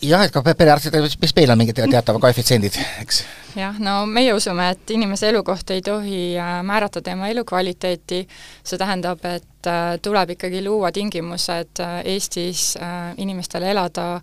jah, 0.03 0.25
et 0.27 0.35
ka 0.35 0.43
perearstidel, 0.43 1.07
mis 1.23 1.35
meil 1.37 1.53
on 1.53 1.61
mingid 1.61 1.79
teatavad 1.79 2.23
koefitsiendid, 2.23 2.77
eks? 3.03 3.23
jah, 3.59 3.77
no 3.83 4.03
meie 4.09 4.33
usume, 4.35 4.71
et 4.75 4.95
inimese 4.95 5.29
elukoht 5.31 5.71
ei 5.75 5.83
tohi 5.85 6.23
äh, 6.41 6.55
määrata 6.67 7.03
tema 7.05 7.29
elukvaliteeti, 7.33 8.23
see 8.65 8.81
tähendab, 8.81 9.23
et 9.29 9.71
äh, 9.71 9.95
tuleb 10.03 10.35
ikkagi 10.37 10.65
luua 10.65 10.93
tingimused 10.93 11.83
äh, 11.85 12.01
Eestis 12.15 12.73
inimestele 13.17 13.71
elada 13.71 14.21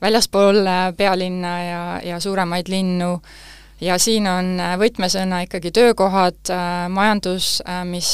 väljaspool 0.00 0.62
pealinna 0.96 1.54
ja, 1.64 1.82
ja 2.04 2.20
suuremaid 2.22 2.68
linnu, 2.70 3.16
ja 3.80 3.98
siin 3.98 4.26
on 4.26 4.54
äh, 4.60 4.74
võtmesõna 4.80 5.42
ikkagi 5.46 5.70
töökohad, 5.74 6.40
äh, 6.50 6.86
majandus, 6.92 7.58
äh, 7.68 7.84
mis 7.88 8.10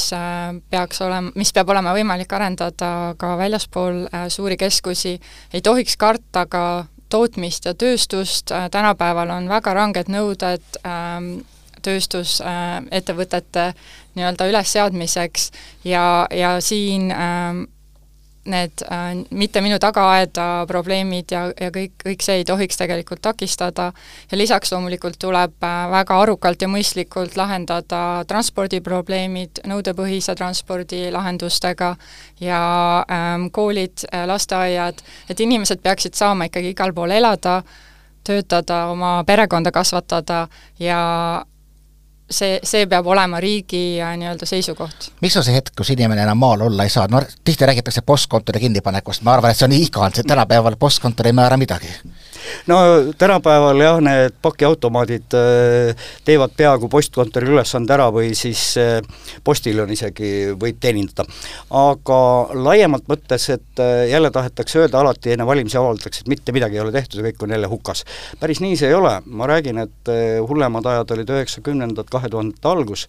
peaks 0.70 1.00
olema, 1.04 1.32
mis 1.38 1.52
peab 1.52 1.70
olema 1.72 1.94
võimalik 1.96 2.32
arendada 2.32 3.14
ka 3.18 3.34
väljaspool 3.40 4.04
suuri 4.28 4.58
keskusi, 4.60 5.18
ei 5.52 5.64
tohiks 5.64 5.96
karta 5.96 6.46
ka 6.46 6.64
tootmist 7.08 7.68
ja 7.68 7.74
tööstust, 7.78 8.50
tänapäeval 8.70 9.30
on 9.30 9.48
väga 9.48 9.74
ranged 9.76 10.08
nõuded 10.10 10.80
ähm, 10.82 11.44
tööstusettevõtete 11.84 13.68
nii-öelda 14.16 14.48
ülesseadmiseks. 14.50 15.50
Ja, 15.84 16.26
ja 16.32 16.56
siin 16.64 17.12
ähm, 17.12 17.64
need 18.44 18.82
äh, 18.90 19.14
mitte 19.30 19.60
minu 19.64 19.78
tagaaeda 19.80 20.64
probleemid 20.68 21.32
ja, 21.32 21.44
ja 21.60 21.70
kõik, 21.74 21.94
kõik 22.04 22.24
see 22.24 22.40
ei 22.40 22.44
tohiks 22.48 22.78
tegelikult 22.80 23.22
takistada. 23.24 23.90
Ja 24.30 24.38
lisaks 24.38 24.72
loomulikult 24.72 25.18
tuleb 25.20 25.64
äh, 25.64 25.78
väga 25.92 26.18
arukalt 26.24 26.62
ja 26.62 26.68
mõistlikult 26.68 27.38
lahendada 27.40 28.24
transpordiprobleemid 28.28 29.64
nõudepõhise 29.70 30.36
transpordi 30.38 31.06
lahendustega 31.14 31.94
ja 32.40 32.60
ähm, 33.08 33.48
koolid 33.52 34.06
äh,, 34.10 34.26
lasteaiad, 34.28 35.00
et 35.28 35.40
inimesed 35.40 35.82
peaksid 35.82 36.14
saama 36.18 36.50
ikkagi 36.50 36.74
igal 36.74 36.92
pool 36.94 37.14
elada, 37.16 37.62
töötada, 38.24 38.86
oma 38.92 39.18
perekonda 39.26 39.72
kasvatada 39.72 40.46
ja 40.80 41.00
see, 42.34 42.58
see 42.66 42.88
peab 42.90 43.06
olema 43.06 43.40
riigi 43.42 43.84
äh, 44.02 44.16
nii-öelda 44.20 44.48
seisukoht. 44.48 45.10
mis 45.22 45.36
on 45.36 45.46
see 45.46 45.56
hetk, 45.56 45.74
kus 45.78 45.94
inimene 45.94 46.26
enam 46.26 46.38
maal 46.38 46.66
olla 46.68 46.86
ei 46.86 46.92
saa, 46.92 47.06
no 47.10 47.22
tihti 47.44 47.66
räägitakse 47.70 48.02
postkontori 48.06 48.60
kinnipanekust, 48.66 49.22
ma 49.22 49.36
arvan, 49.38 49.54
et 49.54 49.60
see 49.60 49.68
on 49.68 49.76
igand, 49.78 50.22
tänapäeval 50.26 50.76
postkontor 50.80 51.30
ei 51.30 51.36
määra 51.36 51.60
midagi 51.60 51.90
no 52.66 52.78
tänapäeval 53.18 53.80
jah, 53.80 54.00
need 54.04 54.36
pakiautomaadid 54.42 55.36
äh, 55.36 56.08
teevad 56.24 56.54
peaaegu 56.56 56.88
postkontori 56.92 57.50
ülesande 57.52 57.94
ära 57.94 58.08
või 58.14 58.32
siis 58.38 58.62
äh, 58.80 58.98
postiljon 59.44 59.90
isegi 59.92 60.54
võib 60.60 60.80
teenindada. 60.80 61.26
aga 61.70 62.18
laiemalt 62.54 63.08
mõttes, 63.10 63.48
et 63.54 63.82
äh, 63.82 64.06
jälle 64.10 64.30
tahetakse 64.34 64.84
öelda 64.84 65.00
alati 65.00 65.34
enne 65.34 65.46
valimisi 65.46 65.78
avaldatakse, 65.80 66.24
et 66.24 66.32
mitte 66.32 66.52
midagi 66.56 66.78
ei 66.78 66.84
ole 66.84 66.92
tehtud 66.94 67.20
ja 67.20 67.30
kõik 67.30 67.42
on 67.46 67.56
jälle 67.56 67.70
hukas. 67.70 68.04
päris 68.40 68.60
nii 68.64 68.76
see 68.76 68.92
ei 68.92 68.98
ole, 68.98 69.16
ma 69.26 69.48
räägin, 69.50 69.80
et 69.84 70.14
hullemad 70.48 70.86
ajad 70.86 71.16
olid 71.16 71.34
üheksakümnendad, 71.36 72.08
kahe 72.10 72.30
tuhandete 72.30 72.68
algus, 72.68 73.08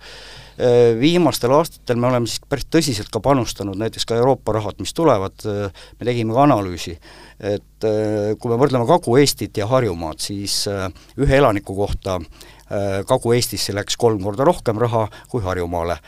viimastel 1.00 1.52
aastatel 1.52 2.00
me 2.00 2.08
oleme 2.08 2.30
siis 2.32 2.40
päris 2.50 2.68
tõsiselt 2.72 3.10
ka 3.12 3.20
panustanud, 3.20 3.76
näiteks 3.80 4.08
ka 4.08 4.16
Euroopa 4.16 4.56
rahad, 4.56 4.80
mis 4.80 4.94
tulevad, 4.96 5.36
me 5.44 6.08
tegime 6.08 6.36
ka 6.36 6.46
analüüsi 6.46 6.96
et 7.40 7.88
äh, 7.88 8.34
kui 8.40 8.52
me 8.52 8.60
võrdleme 8.60 8.88
Kagu-Eestit 8.88 9.58
ja 9.60 9.68
Harjumaad, 9.68 10.22
siis 10.24 10.64
äh, 10.72 10.88
ühe 11.20 11.40
elaniku 11.40 11.76
kohta 11.76 12.20
äh, 12.20 13.02
Kagu-Eestisse 13.08 13.76
läks 13.76 13.98
kolm 14.00 14.24
korda 14.24 14.48
rohkem 14.48 14.80
raha 14.82 15.08
kui 15.32 15.44
Harjumaale. 15.44 16.00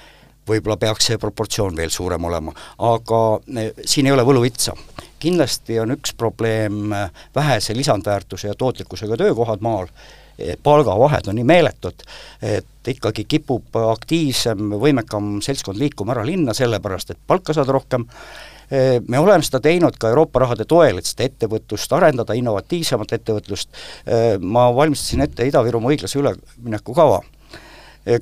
võib-olla 0.48 0.78
peaks 0.80 1.10
see 1.10 1.18
proportsioon 1.20 1.76
veel 1.76 1.90
suurem 1.92 2.24
olema, 2.24 2.54
aga 2.80 3.18
siin 3.84 4.08
ei 4.08 4.14
ole 4.14 4.24
võluvitsa. 4.24 4.72
kindlasti 5.20 5.80
on 5.80 5.92
üks 5.92 6.14
probleem 6.16 6.94
vähese 7.36 7.76
lisandväärtuse 7.76 8.48
ja 8.48 8.56
tootlikkusega 8.56 9.18
töökohad 9.18 9.60
maal, 9.60 9.88
palgavahed 10.64 11.28
on 11.28 11.36
nii 11.36 11.44
meeletud, 11.44 12.06
et 12.42 12.88
ikkagi 12.88 13.26
kipub 13.28 13.76
aktiivsem, 13.76 14.72
võimekam 14.80 15.42
seltskond 15.44 15.82
liikuma 15.84 16.16
ära 16.16 16.24
linna, 16.24 16.54
sellepärast 16.54 17.12
et 17.12 17.20
palka 17.28 17.54
saada 17.54 17.76
rohkem, 17.76 18.08
me 19.08 19.20
oleme 19.20 19.46
seda 19.46 19.62
teinud 19.64 19.96
ka 20.00 20.10
Euroopa 20.12 20.42
rahade 20.44 20.66
toel, 20.68 21.00
et 21.00 21.08
seda 21.08 21.28
ettevõtlust 21.28 21.94
arendada, 21.96 22.36
innovatiivsemat 22.36 23.14
ettevõtlust, 23.16 23.70
ma 24.44 24.68
valmistasin 24.76 25.24
ette 25.24 25.48
Ida-Virumaa 25.48 25.94
õiglase 25.94 26.20
ülemineku 26.20 26.96
kava. 26.98 27.22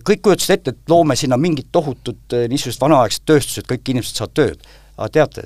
Kõik 0.05 0.21
kujutasid 0.25 0.55
ette, 0.55 0.73
et 0.73 0.89
loome 0.89 1.17
sinna 1.17 1.38
mingid 1.38 1.69
tohutud 1.73 2.38
niisugused 2.49 2.81
vanaaegsed 2.81 3.25
tööstused, 3.25 3.67
kõik 3.69 3.93
inimesed 3.93 4.21
saavad 4.21 4.38
tööd. 4.38 4.69
aga 4.97 5.10
teate, 5.12 5.41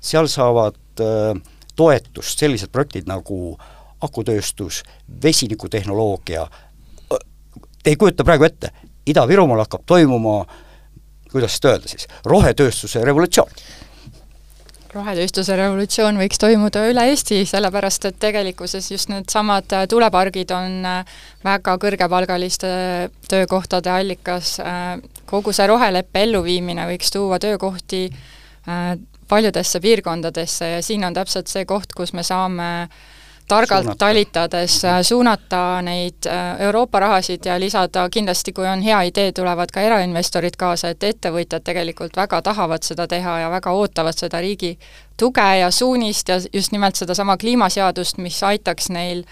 seal 0.00 0.28
saavad 0.30 0.76
äh, 1.02 1.34
toetust 1.76 2.38
sellised 2.38 2.70
projektid 2.70 3.08
nagu 3.10 3.56
akutööstus, 4.00 4.82
vesinikutehnoloogia, 5.22 6.46
te 7.82 7.90
ei 7.90 7.96
kujuta 7.96 8.24
praegu 8.24 8.44
ette, 8.44 8.70
Ida-Virumaal 9.04 9.64
hakkab 9.64 9.82
toimuma 9.86 10.44
kuidas 11.34 11.56
seda 11.58 11.74
öelda 11.74 11.90
siis, 11.90 12.06
rohetööstuse 12.30 13.02
revolutsioon 13.04 13.50
rohetööstuse 14.94 15.56
revolutsioon 15.58 16.18
võiks 16.20 16.40
toimuda 16.40 16.84
üle 16.90 17.06
Eesti, 17.10 17.42
sellepärast 17.48 18.08
et 18.08 18.18
tegelikkuses 18.22 18.90
just 18.92 19.10
needsamad 19.12 19.72
äh, 19.74 19.86
tuulepargid 19.90 20.52
on 20.54 20.78
äh, 20.88 21.16
väga 21.44 21.76
kõrgepalgaliste 21.82 22.70
töökohtade 23.30 23.92
allikas, 23.92 24.58
äh, 24.62 24.94
kogu 25.30 25.54
see 25.56 25.66
roheleppe 25.70 26.24
elluviimine 26.28 26.86
võiks 26.92 27.12
tuua 27.14 27.40
töökohti 27.42 28.06
paljudesse 29.28 29.80
piirkondadesse 29.84 30.70
ja 30.70 30.78
siin 30.82 31.04
on 31.04 31.16
täpselt 31.16 31.50
see 31.52 31.66
koht, 31.68 31.92
kus 31.96 32.14
me 32.16 32.22
saame 32.24 32.68
äh, 32.86 33.02
targalt 33.48 33.84
suunata. 33.84 33.98
talitades 33.98 34.84
äh, 34.84 35.02
suunata 35.02 35.82
neid 35.82 36.26
äh, 36.26 36.60
Euroopa 36.60 37.00
rahasid 37.00 37.40
ja 37.44 37.60
lisada, 37.60 38.08
kindlasti 38.10 38.52
kui 38.52 38.66
on 38.66 38.82
hea 38.82 39.02
idee, 39.02 39.32
tulevad 39.32 39.72
ka 39.72 39.80
erainvestorid 39.80 40.56
kaasa, 40.56 40.88
et 40.94 41.04
ettevõtjad 41.04 41.64
tegelikult 41.64 42.16
väga 42.16 42.42
tahavad 42.42 42.82
seda 42.82 43.06
teha 43.06 43.38
ja 43.44 43.50
väga 43.50 43.72
ootavad 43.72 44.16
seda 44.16 44.40
riigi 44.40 44.78
tuge 45.16 45.48
ja 45.60 45.70
suunist 45.70 46.28
ja 46.28 46.40
just 46.52 46.72
nimelt 46.72 46.96
sedasama 46.96 47.36
kliimaseadust, 47.36 48.18
mis 48.18 48.42
aitaks 48.42 48.88
neil 48.90 49.24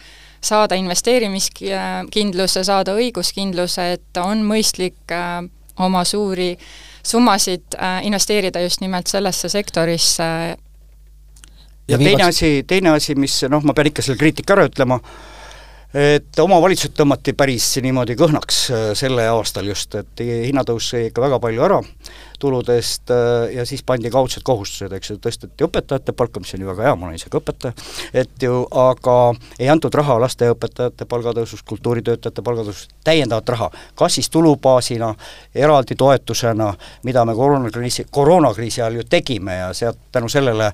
saada 0.43 0.75
investeerimiskindluse, 0.75 2.65
saada 2.65 2.95
õiguskindluse, 2.99 3.93
et 3.93 4.21
on 4.21 4.45
mõistlik 4.45 5.13
äh, 5.13 5.41
oma 5.79 6.05
suuri 6.05 6.59
summasid 7.03 7.75
investeerida 8.03 8.61
just 8.61 8.81
nimelt 8.81 9.07
sellesse 9.11 9.49
sektorisse 9.49 10.25
ja 11.93 12.01
teine 12.01 12.27
asi, 12.29 12.55
teine 12.69 12.97
asi, 12.97 13.17
mis 13.19 13.43
noh, 13.53 13.63
ma 13.65 13.77
pean 13.77 13.93
ikka 13.93 14.05
selle 14.05 14.21
kriitika 14.21 14.57
ära 14.57 14.67
ütlema, 14.71 14.99
et 15.93 16.41
omavalitsused 16.41 16.95
tõmmati 16.97 17.35
päris 17.37 17.67
niimoodi 17.85 18.17
kõhnaks 18.19 18.61
äh, 18.73 18.85
selle 18.99 19.27
aastal 19.29 19.69
just, 19.69 19.95
et 20.01 20.25
hinnatõus 20.25 20.93
sõi 20.95 21.09
ikka 21.11 21.27
väga 21.27 21.41
palju 21.43 21.67
ära 21.69 21.81
tuludest 22.43 23.13
äh, 23.15 23.53
ja 23.57 23.67
siis 23.69 23.85
pandi 23.87 24.11
kaudsed 24.13 24.45
kohustused, 24.47 24.93
eks 24.97 25.13
ju, 25.13 25.19
tõsteti 25.23 25.67
õpetajate 25.67 26.15
palka, 26.17 26.43
mis 26.43 26.55
ju 26.55 26.67
väga 26.67 26.89
hea, 26.89 26.97
ma 26.99 27.09
olen 27.09 27.19
ise 27.19 27.31
ka 27.33 27.41
õpetaja, 27.41 27.75
et 28.23 28.47
ju 28.47 28.65
aga 28.83 29.17
ei 29.59 29.71
antud 29.73 29.95
raha 29.95 30.19
lasteaiaõpetajate 30.25 31.07
palgatõusust, 31.11 31.67
kultuuritöötajate 31.69 32.45
palgatõusust, 32.45 32.97
täiendavat 33.07 33.55
raha, 33.55 33.71
kas 33.99 34.19
siis 34.19 34.31
tulubaasina, 34.33 35.13
eraldi 35.55 35.97
toetusena, 35.99 36.73
mida 37.07 37.25
me 37.29 37.37
koroonakriisi, 37.39 38.07
koroonakriisi 38.11 38.83
ajal 38.83 39.01
ju 39.01 39.07
tegime 39.11 39.59
ja 39.61 39.73
sealt 39.77 40.01
tänu 40.13 40.29
sellele 40.33 40.73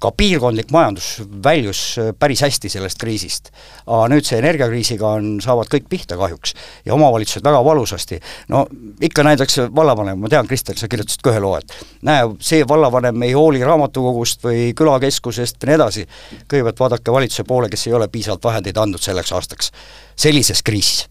ka 0.00 0.12
piirkondlik 0.16 0.70
majandus 0.72 1.20
väljus 1.44 1.82
päris 2.18 2.40
hästi 2.44 2.68
sellest 2.72 2.98
kriisist. 3.00 3.50
aga 3.86 4.06
nüüd 4.12 4.24
see 4.24 4.38
energiakriisiga 4.38 5.08
on, 5.18 5.30
saavad 5.42 5.68
kõik 5.72 5.88
pihta 5.90 6.16
kahjuks 6.16 6.54
ja 6.86 6.94
omavalitsused 6.94 7.44
väga 7.44 7.60
valusasti, 7.64 8.20
no 8.48 8.64
ikka 9.02 9.24
näiteks 9.26 9.58
vallavanem, 9.76 10.18
ma 10.20 10.30
tean, 10.32 10.46
Kristel, 10.48 10.78
sa 10.78 10.88
kirjutasid 10.88 11.09
kirjutasid 11.10 11.24
ka 11.24 11.32
ühe 11.32 11.40
loo, 11.42 11.56
et 11.58 11.72
näe, 12.06 12.28
see 12.40 12.64
vallavanem 12.68 13.22
ei 13.26 13.32
hooli 13.32 13.62
raamatukogust 13.64 14.44
või 14.44 14.72
külakeskusest 14.76 15.56
ja 15.62 15.70
nii 15.70 15.78
edasi, 15.78 16.06
kõigepealt 16.48 16.80
vaadake 16.80 17.12
valitsuse 17.12 17.44
poole, 17.44 17.68
kes 17.68 17.86
ei 17.86 17.94
ole 17.94 18.08
piisavalt 18.08 18.44
vahendeid 18.44 18.76
andnud 18.78 19.02
selleks 19.02 19.32
aastaks, 19.32 19.72
sellises 20.16 20.62
kriisis. 20.62 21.08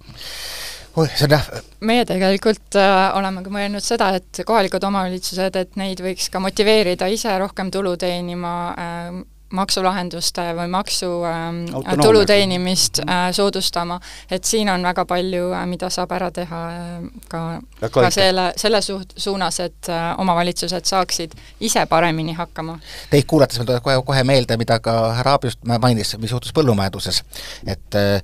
Oih, 0.97 1.11
see 1.15 1.27
on 1.27 1.35
jah. 1.35 1.49
Meie 1.85 2.05
tegelikult 2.05 2.75
äh, 2.75 3.15
oleme 3.15 3.43
ka 3.45 3.51
mõelnud 3.53 3.83
seda, 3.85 4.09
et 4.17 4.41
kohalikud 4.45 4.83
omavalitsused, 4.83 5.55
et 5.55 5.75
neid 5.79 6.01
võiks 6.01 6.31
ka 6.33 6.41
motiveerida 6.41 7.07
ise 7.07 7.35
rohkem 7.39 7.69
tulu 7.71 7.95
teenima 7.97 8.53
äh,, 8.73 9.19
maksulahenduste 9.55 10.43
või 10.57 10.67
maksu 10.71 11.09
ähm, 11.25 11.61
tulu 12.01 12.25
teenimist 12.25 13.01
äh, 13.03 13.29
soodustama, 13.35 13.99
et 14.31 14.45
siin 14.45 14.69
on 14.69 14.83
väga 14.83 15.05
palju 15.09 15.51
äh,, 15.53 15.65
mida 15.69 15.89
saab 15.93 16.11
ära 16.17 16.29
teha 16.33 16.59
äh, 16.69 17.07
ka, 17.31 17.43
ka 17.89 18.09
selle, 18.13 18.49
selle 18.59 18.81
suht-, 18.85 19.15
suunas, 19.17 19.59
et 19.65 19.89
äh, 19.89 20.11
omavalitsused 20.21 20.85
saaksid 20.85 21.33
ise 21.59 21.85
paremini 21.89 22.35
hakkama. 22.37 22.77
Teid 23.09 23.25
kuulates 23.29 23.59
mul 23.59 23.69
tuleb 23.69 23.83
kohe, 23.85 23.97
kohe 24.05 24.23
meelde, 24.27 24.57
mida 24.61 24.79
ka 24.83 24.99
härra 25.17 25.37
Aab 25.37 25.49
just 25.49 25.65
mainis, 25.65 26.15
mis 26.17 26.31
juhtus 26.31 26.53
põllumajanduses. 26.57 27.23
et 27.67 27.95
äh, 27.95 28.21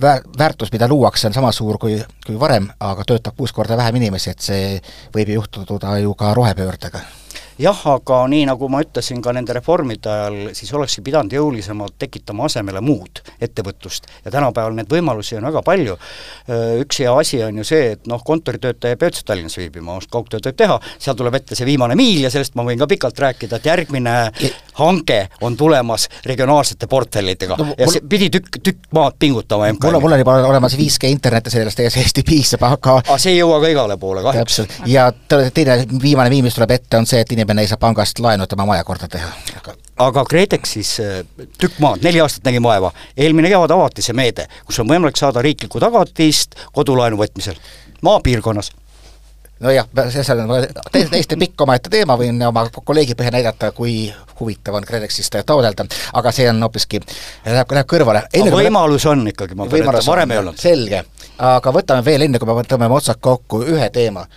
väär-, 0.00 0.24
väärtus, 0.38 0.72
mida 0.72 0.88
luuakse, 0.88 1.26
on 1.26 1.34
sama 1.34 1.52
suur 1.52 1.78
kui, 1.78 2.00
kui 2.26 2.40
varem, 2.40 2.68
aga 2.80 3.04
töötab 3.08 3.36
kuus 3.36 3.52
korda 3.52 3.76
vähem 3.76 3.96
inimesi, 4.02 4.30
et 4.30 4.44
see 4.44 4.76
võib 5.14 5.32
ju 5.32 5.40
juhtuda 5.40 5.96
ju 6.02 6.14
ka 6.14 6.34
rohepöördega 6.36 7.02
jah, 7.58 7.80
aga 7.92 8.20
nii, 8.30 8.44
nagu 8.48 8.68
ma 8.72 8.82
ütlesin 8.84 9.22
ka 9.24 9.32
nende 9.36 9.56
reformide 9.56 10.10
ajal, 10.12 10.38
siis 10.56 10.72
olekski 10.74 11.04
pidanud 11.06 11.32
jõulisemalt 11.34 11.96
tekitama 11.98 12.48
asemele 12.48 12.82
muud 12.84 13.22
ettevõtlust. 13.40 14.08
ja 14.24 14.30
tänapäeval 14.34 14.76
neid 14.76 14.90
võimalusi 14.92 15.38
on 15.38 15.48
väga 15.48 15.62
palju, 15.66 15.96
üks 16.82 17.02
hea 17.02 17.14
asi 17.18 17.42
on 17.44 17.60
ju 17.62 17.66
see, 17.66 17.92
et 17.96 18.06
noh, 18.10 18.22
kontoritöötaja 18.24 18.96
ei 18.96 19.00
pea 19.00 19.12
üldse 19.12 19.24
Tallinnas 19.26 19.58
viibima, 19.58 19.98
kaugtööd 20.10 20.46
võib 20.48 20.58
teha, 20.58 20.78
seal 20.98 21.16
tuleb 21.18 21.38
ette 21.40 21.58
see 21.58 21.66
viimane 21.68 21.96
miil 21.98 22.24
ja 22.26 22.32
sellest 22.32 22.56
ma 22.58 22.66
võin 22.66 22.78
ka 22.80 22.88
pikalt 22.90 23.18
rääkida, 23.26 23.58
et 23.58 23.70
järgmine 23.70 24.16
ja. 24.28 24.52
hange 24.80 25.20
on 25.44 25.56
tulemas 25.56 26.08
regionaalsete 26.26 26.86
portfellidega 26.90 27.58
no, 27.58 27.72
ja 27.78 27.90
see 27.90 28.04
pidi 28.08 28.30
tükk, 28.34 28.60
tükk 28.62 28.92
maad 28.94 29.18
pingutama 29.18 29.70
MKM-i. 29.72 29.98
mul 29.98 30.08
mul 30.08 30.16
on 30.16 30.22
juba 30.22 30.36
olemas 30.48 30.76
5G 30.78 31.10
internet 31.12 31.46
ja 31.46 31.50
sellest 31.50 31.76
täiesti 31.80 32.22
piisab, 32.26 32.62
aga 32.68 32.98
aga 32.98 33.18
see 33.20 33.34
ei 33.34 33.40
jõua 33.40 33.60
ka 33.62 33.70
igale 33.72 33.96
poole 34.00 34.22
kahjuks. 34.24 34.60
ja 34.86 35.08
teine 35.28 35.78
viimane 36.02 36.30
miim, 36.32 36.46
mis 36.48 36.56
tuleb 36.56 36.72
ette, 36.78 36.96
on 36.98 37.06
see, 37.08 37.20
et 37.24 37.32
inimene 37.34 37.47
inimene 37.48 37.64
ei 37.64 37.68
saa 37.68 37.80
pangast 37.80 38.18
laenu, 38.20 38.44
et 38.44 38.52
oma 38.52 38.66
maja 38.66 38.84
korda 38.84 39.08
teha. 39.08 39.28
aga 39.98 40.24
KredExis 40.24 40.90
äh, 41.00 41.24
tükk 41.58 41.80
maad, 41.80 42.02
neli 42.04 42.20
aastat 42.20 42.44
nägin 42.44 42.62
vaeva, 42.62 42.92
eelmine 43.16 43.48
kevad 43.48 43.70
avati 43.70 44.02
see 44.02 44.14
meede, 44.14 44.46
kus 44.66 44.78
on 44.78 44.88
võimalik 44.88 45.16
saada 45.16 45.42
riiklikku 45.42 45.80
tagatist 45.80 46.54
kodulaenu 46.72 47.16
võtmisel 47.16 47.56
maapiirkonnas 48.04 48.70
nojah, 49.64 49.88
see 50.12 50.22
on 50.34 50.52
täiesti, 50.92 51.08
täiesti 51.10 51.38
pikk 51.40 51.64
omaette 51.64 51.90
teema, 51.90 52.14
võin 52.20 52.36
oma 52.46 52.66
kolleegi 52.84 53.16
põhjal 53.18 53.34
näidata, 53.34 53.72
kui 53.74 54.12
huvitav 54.38 54.76
on 54.78 54.86
KredExist 54.86 55.40
taotleda, 55.46 55.88
aga 56.20 56.32
see 56.32 56.46
on 56.50 56.60
hoopiski, 56.62 57.00
läheb, 57.46 57.72
läheb 57.74 57.88
kõrvale. 57.90 58.26
võimalus 58.52 59.08
on 59.10 59.24
ikkagi, 59.32 59.56
ma 59.58 59.66
pean 59.66 59.88
ütlema, 59.88 60.04
varem 60.06 60.36
ei 60.36 60.42
olnud. 60.44 60.60
selge, 60.60 61.02
aga 61.38 61.72
võtame 61.74 62.04
veel 62.06 62.28
enne, 62.28 62.38
kui 62.38 62.46
me 62.52 62.68
tõmbame 62.68 63.00
otsad 63.00 63.18
kokku, 63.24 63.64
ühe 63.66 63.90
teema 63.90 64.28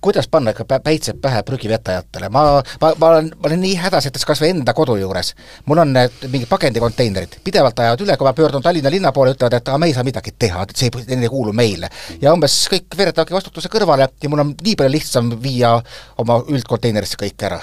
kuidas 0.00 0.28
panna 0.28 0.50
ikka 0.50 0.64
päitsed 0.84 1.18
pähe 1.20 1.42
prügivetajatele, 1.42 2.28
ma, 2.28 2.62
ma, 2.80 2.92
ma 2.98 3.08
olen, 3.08 3.30
ma 3.36 3.48
olen 3.50 3.60
nii 3.60 3.74
hädas, 3.80 4.06
et 4.08 4.18
kas 4.26 4.40
või 4.40 4.54
enda 4.54 4.74
kodu 4.76 4.96
juures. 4.96 5.34
mul 5.66 5.82
on 5.82 5.92
need 5.92 6.24
mingid 6.32 6.48
pakendikonteinerid, 6.48 7.36
pidevalt 7.44 7.78
ajavad 7.84 8.04
üle, 8.06 8.16
kui 8.16 8.28
ma 8.28 8.32
pöördun 8.36 8.62
Tallinna 8.62 8.90
linna 8.90 9.12
poole, 9.12 9.34
ütlevad, 9.36 9.58
et 9.58 9.70
me 9.78 9.90
ei 9.90 9.94
saa 9.94 10.06
midagi 10.06 10.32
teha, 10.38 10.62
et 10.62 10.76
see 10.76 10.90
ei, 10.96 11.18
ei 11.18 11.28
kuulu 11.28 11.52
meile. 11.52 11.90
ja 12.20 12.32
umbes 12.32 12.56
kõik 12.72 12.96
veeretavadki 12.96 13.36
vastutuse 13.36 13.68
kõrvale 13.72 14.08
ja 14.22 14.32
mul 14.32 14.44
on 14.46 14.54
nii 14.56 14.76
palju 14.76 14.96
lihtsam 14.96 15.32
viia 15.42 15.76
oma 16.18 16.40
üldkonteinerisse 16.48 17.20
kõik 17.20 17.46
ära. 17.50 17.60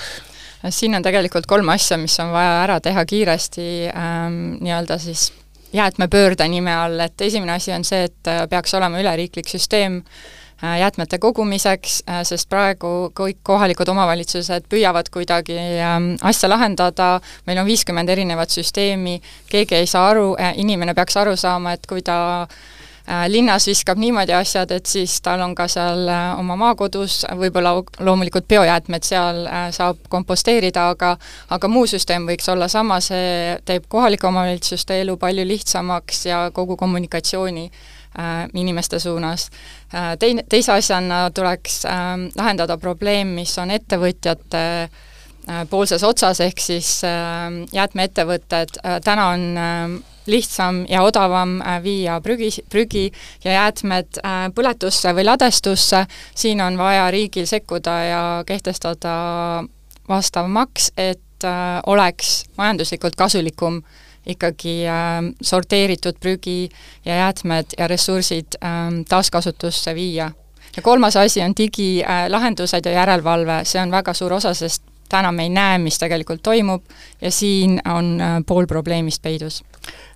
Siin 0.69 0.95
on 0.97 1.03
tegelikult 1.05 1.45
kolm 1.47 1.69
asja, 1.69 1.97
mis 2.01 2.17
on 2.19 2.31
vaja 2.33 2.63
ära 2.63 2.79
teha 2.83 3.05
kiiresti 3.05 3.67
ähm, 3.93 4.57
nii-öelda 4.61 4.97
siis 4.99 5.29
jäätmepöörde 5.73 6.47
nime 6.49 6.73
all, 6.73 6.99
et 6.99 7.21
esimene 7.21 7.53
asi 7.57 7.71
on 7.73 7.85
see, 7.85 8.07
et 8.09 8.29
äh, 8.29 8.45
peaks 8.49 8.73
olema 8.77 8.99
üleriiklik 9.01 9.49
süsteem. 9.49 10.01
Äh, 10.01 10.46
jäätmete 10.61 11.17
kogumiseks, 11.17 12.03
äh, 12.09 12.23
sest 12.25 12.49
praegu 12.49 13.11
kõik 13.15 13.43
kohalikud 13.43 13.89
omavalitsused 13.93 14.65
püüavad 14.69 15.09
kuidagi 15.13 15.57
ähm, 15.77 16.15
asja 16.21 16.49
lahendada, 16.49 17.19
meil 17.45 17.61
on 17.61 17.69
viiskümmend 17.69 18.09
erinevat 18.09 18.49
süsteemi, 18.49 19.19
keegi 19.49 19.75
ei 19.77 19.87
saa 19.87 20.09
aru, 20.09 20.33
äh, 20.41 20.57
inimene 20.57 20.95
peaks 20.97 21.17
aru 21.17 21.35
saama, 21.37 21.77
et 21.77 21.85
kui 21.87 22.01
ta 22.01 22.47
linnas 23.31 23.63
viskab 23.69 23.95
niimoodi 23.95 24.33
asjad, 24.35 24.71
et 24.75 24.85
siis 24.85 25.13
tal 25.23 25.39
on 25.39 25.53
ka 25.55 25.69
seal 25.71 26.09
oma 26.11 26.57
maakodus 26.59 27.21
võib-olla 27.39 27.71
loomulikult 28.03 28.49
biojäätmed 28.51 29.07
seal 29.07 29.45
saab 29.71 30.01
komposteerida, 30.11 30.89
aga 30.91 31.13
aga 31.55 31.69
muu 31.71 31.87
süsteem 31.87 32.27
võiks 32.27 32.51
olla 32.51 32.67
sama, 32.67 32.99
see 32.99 33.55
teeb 33.63 33.87
kohalike 33.87 34.27
omavalitsuste 34.27 34.99
elu 35.05 35.15
palju 35.21 35.47
lihtsamaks 35.47 36.25
ja 36.27 36.41
kogu 36.51 36.75
kommunikatsiooni 36.75 37.69
Äh, 37.69 37.96
inimeste 38.53 38.99
suunas. 38.99 39.49
Äh, 39.93 40.17
teine, 40.19 40.43
teise 40.49 40.71
asjana 40.71 41.29
tuleks 41.31 41.85
ähm, 41.85 42.27
lahendada 42.35 42.77
probleem, 42.77 43.35
mis 43.37 43.53
on 43.61 43.71
ettevõtjate 43.71 44.63
äh, 44.87 45.63
poolses 45.69 46.03
otsas, 46.03 46.41
ehk 46.41 46.61
siis 46.61 47.01
ähm, 47.07 47.63
jäätmeettevõtted, 47.73 48.79
täna 49.05 49.27
on 49.35 49.45
ähm, 49.57 49.99
lihtsam 50.27 50.81
ja 50.89 51.03
odavam 51.07 51.61
viia 51.83 52.17
prügi, 52.21 52.49
prügi 52.69 53.05
ja 53.45 53.53
jäätmed 53.61 54.19
põletusse 54.55 55.13
või 55.15 55.23
ladestusse, 55.23 56.01
siin 56.35 56.59
on 56.61 56.75
vaja 56.77 57.05
riigil 57.15 57.47
sekkuda 57.47 57.93
ja 58.03 58.23
kehtestada 58.47 59.13
vastav 60.09 60.49
maks, 60.51 60.91
et 60.97 61.47
oleks 61.87 62.41
majanduslikult 62.57 63.15
kasulikum 63.15 63.79
äh, 63.79 64.06
ikkagi 64.27 64.75
äh, 64.87 65.21
sorteeritud 65.41 66.19
prügi 66.19 66.69
ja 67.05 67.15
jäätmed 67.23 67.77
ja 67.77 67.87
ressursid 67.87 68.59
äh, 68.63 68.91
taaskasutusse 69.09 69.95
viia. 69.95 70.31
ja 70.75 70.81
kolmas 70.83 71.15
asi 71.15 71.41
on 71.41 71.53
digilahendused 71.57 72.85
äh, 72.85 72.91
ja 72.91 72.99
järelevalve, 72.99 73.61
see 73.63 73.81
on 73.81 73.91
väga 73.91 74.13
suur 74.13 74.33
osa, 74.33 74.53
sest 74.53 74.83
täna 75.09 75.31
me 75.31 75.47
ei 75.47 75.49
näe, 75.49 75.77
mis 75.77 75.99
tegelikult 75.99 76.43
toimub. 76.43 76.83
Ja 77.21 77.31
siin 77.31 77.79
on 77.85 78.17
äh, 78.21 78.37
pool 78.47 78.67
probleemist 78.67 79.21
peidus. 79.21 79.63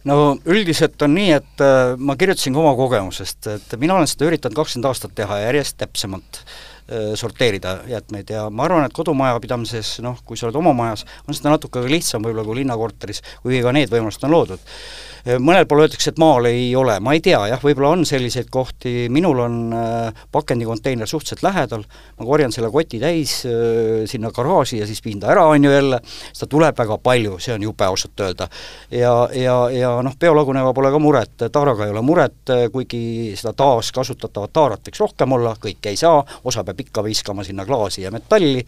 No 0.03 0.37
üldiselt 0.45 1.01
on 1.01 1.15
nii, 1.15 1.31
et 1.37 1.63
äh, 1.63 1.95
ma 1.97 2.15
kirjutasin 2.19 2.53
ka 2.53 2.63
oma 2.63 2.75
kogemusest, 2.75 3.47
et 3.55 3.79
mina 3.79 3.95
olen 3.95 4.09
seda 4.09 4.27
üritanud 4.29 4.57
kakskümmend 4.57 4.89
aastat 4.89 5.15
teha 5.15 5.39
järjest 5.45 5.77
täpsemalt. 5.81 6.41
Äh, 6.41 6.70
sorteerida 7.15 7.77
jäätmeid. 7.87 8.33
Ja 8.33 8.47
ma 8.49 8.65
arvan, 8.67 8.87
et 8.87 8.95
kodumajapidamises 8.95 9.99
noh, 10.05 10.19
kui 10.25 10.39
sa 10.39 10.47
oled 10.47 10.59
oma 10.59 10.73
majas, 10.75 11.05
on 11.27 11.37
seda 11.37 11.53
natuke 11.53 11.83
lihtsam 11.87 12.25
võib-olla 12.25 12.47
kui 12.47 12.61
linnakorteris, 12.61 13.23
kui 13.43 13.61
ka 13.63 13.73
need 13.75 13.93
võimalused 13.93 14.27
on 14.27 14.35
loodud. 14.35 14.61
Äh, 14.61 15.10
mõnel 15.25 15.67
pool 15.69 15.83
öeldakse, 15.85 16.11
et 16.11 16.19
maal 16.21 16.47
ei 16.49 16.71
ole, 16.77 16.97
ma 17.03 17.13
ei 17.15 17.21
tea, 17.23 17.39
jah, 17.51 17.61
võib-olla 17.61 17.93
on 17.95 18.05
selliseid 18.07 18.49
kohti, 18.53 19.07
minul 19.13 19.41
on 19.43 19.57
äh, 19.75 20.23
pakendikonteiner 20.33 21.09
suhteliselt 21.09 21.43
lähedal, 21.45 21.85
ma 22.19 22.27
korjan 22.27 22.53
selle 22.53 22.71
koti 22.73 22.99
täis 23.01 23.41
äh, 23.49 24.03
sinna 24.09 24.31
garaaži 24.35 24.81
ja 24.81 24.87
siis 24.89 25.03
viin 25.05 25.21
ta 25.21 25.31
ära, 25.33 25.45
on 25.51 25.67
ju 25.67 25.73
jälle, 25.73 26.01
seda 26.31 26.49
tuleb 26.51 26.77
väga 26.77 26.97
palju, 27.03 27.37
see 27.43 27.55
on 27.55 27.67
jube 27.67 27.85
ausalt 27.85 28.25
öelda. 28.25 28.49
ja, 28.91 29.13
ja, 29.37 29.57
ja 29.75 29.93
noh, 30.05 30.17
biolaguneva 30.19 30.73
pole 30.73 30.91
ka 30.93 31.01
muret, 31.01 31.47
taaraga 31.51 31.85
ei 31.85 31.95
ole 31.95 32.05
muret, 32.05 32.55
kuigi 32.73 33.03
seda 33.39 33.53
taaskasutatavat 33.57 34.53
taarat 34.53 34.89
võiks 34.89 35.05
rohkem 35.05 35.37
olla, 35.37 35.55
kõike 35.61 35.93
ei 35.93 35.99
saa, 35.99 36.23
osa 36.43 36.65
peab 36.65 36.81
ikka 36.81 37.05
viskama 37.05 37.45
sinna 37.47 37.65
klaasi 37.67 38.05
ja 38.05 38.11
metalli, 38.13 38.65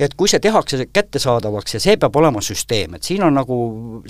et 0.00 0.14
kui 0.16 0.30
see 0.30 0.40
tehakse 0.42 0.86
kättesaadavaks 0.92 1.76
ja 1.76 1.82
see 1.82 1.96
peab 2.00 2.16
olema 2.16 2.42
süsteem, 2.44 2.96
et 2.96 3.06
siin 3.06 3.24
on 3.26 3.36
nagu 3.36 3.58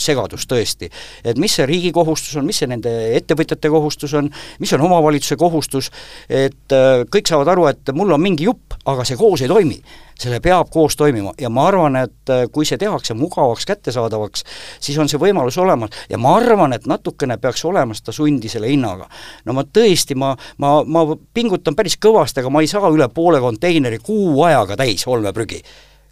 segadus 0.00 0.46
tõesti. 0.50 0.90
et 1.24 1.38
mis 1.38 1.54
see 1.58 1.66
riigi 1.66 1.92
kohustus 1.92 2.36
on, 2.38 2.46
mis 2.46 2.62
see 2.62 2.70
nende 2.70 2.92
ettevõtjate 3.18 3.70
kohustus 3.72 4.14
on, 4.18 4.30
mis 4.60 4.72
on 4.76 4.86
omavalitsuse 4.86 5.36
kohustus, 5.40 5.90
et 6.28 6.76
äh, 6.76 7.02
kõik 7.10 7.30
saavad 7.30 7.52
aru, 7.54 7.66
et 7.72 7.94
mul 7.94 8.14
on 8.14 8.22
mingi 8.22 8.46
jupp, 8.48 8.78
aga 8.86 9.04
see 9.04 9.18
koos 9.20 9.42
ei 9.42 9.50
toimi. 9.50 9.80
Selle 10.20 10.40
peab 10.44 10.70
koos 10.72 10.96
toimima. 10.96 11.32
Ja 11.40 11.50
ma 11.52 11.66
arvan, 11.70 11.96
et 12.04 12.32
äh, 12.32 12.46
kui 12.52 12.68
see 12.68 12.78
tehakse 12.80 13.14
mugavaks, 13.18 13.66
kättesaadavaks, 13.68 14.44
siis 14.80 14.98
on 15.00 15.08
see 15.10 15.20
võimalus 15.20 15.58
olemas. 15.60 15.94
Ja 16.10 16.18
ma 16.20 16.36
arvan, 16.38 16.74
et 16.76 16.88
natukene 16.90 17.38
peaks 17.40 17.64
olema 17.68 17.96
seda 17.96 18.14
sundi 18.16 18.48
selle 18.52 18.70
hinnaga. 18.70 19.08
no 19.44 19.56
ma 19.56 19.64
tõesti, 19.64 20.16
ma, 20.18 20.34
ma, 20.58 20.74
ma 20.84 21.06
pingutan 21.34 21.76
päris 21.76 21.96
kõvasti, 22.00 22.42
aga 22.42 22.50
ma 22.50 22.64
ei 22.64 22.70
saa 22.70 22.90
üle 22.92 23.08
poole 23.14 23.40
konteineri 23.40 23.98
kuu 24.02 24.42
ajaga 24.44 24.76
täis 24.80 25.06
olmeprügi, 25.08 25.62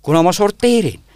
kuna 0.03 0.23
ma 0.23 0.33
sorteerin 0.33 1.08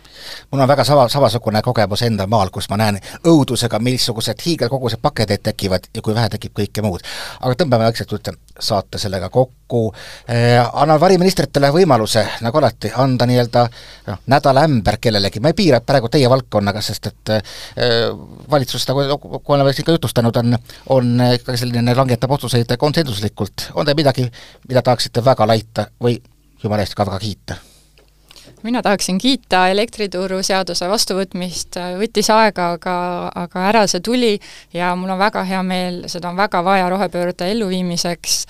mul 0.51 0.61
on 0.61 0.69
väga 0.69 0.85
sama, 0.85 1.09
samasugune 1.09 1.63
kogemus 1.63 2.03
endal 2.07 2.31
maal, 2.31 2.51
kus 2.55 2.69
ma 2.71 2.79
näen 2.81 2.99
õudusega, 3.29 3.81
missugused 3.83 4.43
hiigelkogused 4.47 5.03
paketeid 5.03 5.43
tekivad 5.43 5.89
ja 5.95 6.03
kui 6.03 6.15
vähe 6.15 6.29
tekib 6.33 6.55
kõike 6.59 6.83
muud. 6.85 7.01
aga 7.41 7.55
tõmbame 7.59 7.89
vaikselt 7.91 8.13
üldse 8.13 8.35
saate 8.61 8.99
sellega 8.99 9.29
kokku 9.33 9.83
eh,, 10.29 10.59
annan 10.73 11.01
variministritele 11.01 11.73
võimaluse, 11.73 12.25
nagu 12.45 12.59
alati, 12.59 12.93
anda 12.97 13.27
nii-öelda 13.27 13.65
noh, 14.07 14.21
nädala 14.27 14.67
ämber 14.69 14.99
kellelegi, 15.01 15.41
ma 15.41 15.53
ei 15.53 15.59
piira 15.59 15.81
praegu 15.81 16.11
teie 16.13 16.31
valdkonnaga, 16.31 16.83
sest 16.85 17.11
et 17.11 17.35
eh, 17.37 18.13
valitsus, 18.51 18.87
nagu 18.89 19.43
oleme 19.57 19.73
siin 19.73 19.89
ka 19.89 19.97
jutustanud, 19.97 20.37
on, 20.43 20.59
on 20.95 21.27
ikkagi 21.33 21.65
selline, 21.65 21.97
langetab 21.97 22.37
otsuseid 22.39 22.77
konsensuslikult, 22.79 23.71
on 23.75 23.89
teil 23.89 23.99
midagi, 23.99 24.29
mida 24.69 24.85
tahaksite 24.85 25.25
väga 25.25 25.49
laita 25.49 25.89
või 26.03 26.19
jumala 26.63 26.85
eest 26.85 26.99
ka 26.99 27.09
väga 27.09 27.23
kiita? 27.23 27.63
Mina 28.63 28.83
tahaksin 28.83 29.19
kiita 29.19 29.67
elektrituruseaduse 29.73 30.89
vastuvõtmist, 30.89 31.79
võttis 31.99 32.31
aega, 32.31 32.73
aga, 32.77 32.95
aga 33.45 33.67
ära 33.69 33.83
see 33.91 34.03
tuli 34.05 34.37
ja 34.75 34.93
mul 34.99 35.11
on 35.15 35.21
väga 35.21 35.45
hea 35.49 35.63
meel, 35.67 36.03
seda 36.13 36.31
on 36.31 36.39
väga 36.39 36.63
vaja 36.65 36.89
rohepöörde 36.93 37.51
elluviimiseks. 37.53 38.45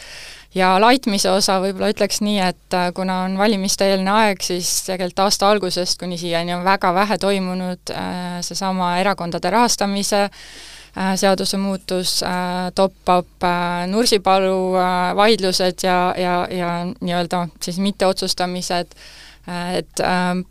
Ja 0.52 0.74
laitmise 0.76 1.30
osa 1.32 1.54
võib-olla 1.62 1.88
ütleks 1.94 2.20
nii, 2.20 2.36
et 2.44 2.74
kuna 2.92 3.22
on 3.24 3.38
valimiste-eelne 3.40 4.12
aeg, 4.12 4.42
siis 4.44 4.82
tegelikult 4.84 5.22
aasta 5.24 5.48
algusest 5.48 5.96
kuni 6.00 6.18
siiani 6.20 6.52
on 6.52 6.64
väga 6.66 6.90
vähe 6.92 7.16
toimunud 7.18 7.94
äh, 7.94 8.36
seesama 8.44 8.90
erakondade 9.00 9.48
rahastamise 9.50 10.26
äh, 10.26 11.14
seadusemuutus, 11.16 12.18
äh, 12.28 12.68
top-up, 12.76 13.48
Nursipalu 13.88 14.76
vaidlused 15.16 15.88
ja, 15.88 15.98
ja, 16.20 16.36
ja 16.52 16.70
nii-öelda 17.00 17.46
siis 17.64 17.80
mitteotsustamised. 17.80 18.92
Äh, 18.92 19.22
et 19.46 20.00
ähm, 20.06 20.44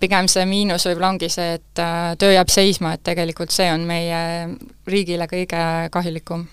pigem 0.00 0.28
see 0.28 0.44
miinus 0.48 0.86
võib-olla 0.88 1.14
ongi 1.14 1.30
see, 1.32 1.56
et 1.58 1.82
äh, 1.82 2.12
töö 2.20 2.34
jääb 2.34 2.52
seisma, 2.52 2.94
et 2.96 3.04
tegelikult 3.06 3.54
see 3.54 3.70
on 3.72 3.86
meie 3.88 4.20
riigile 4.86 5.28
kõige 5.30 5.62
kahjulikum 5.92 6.46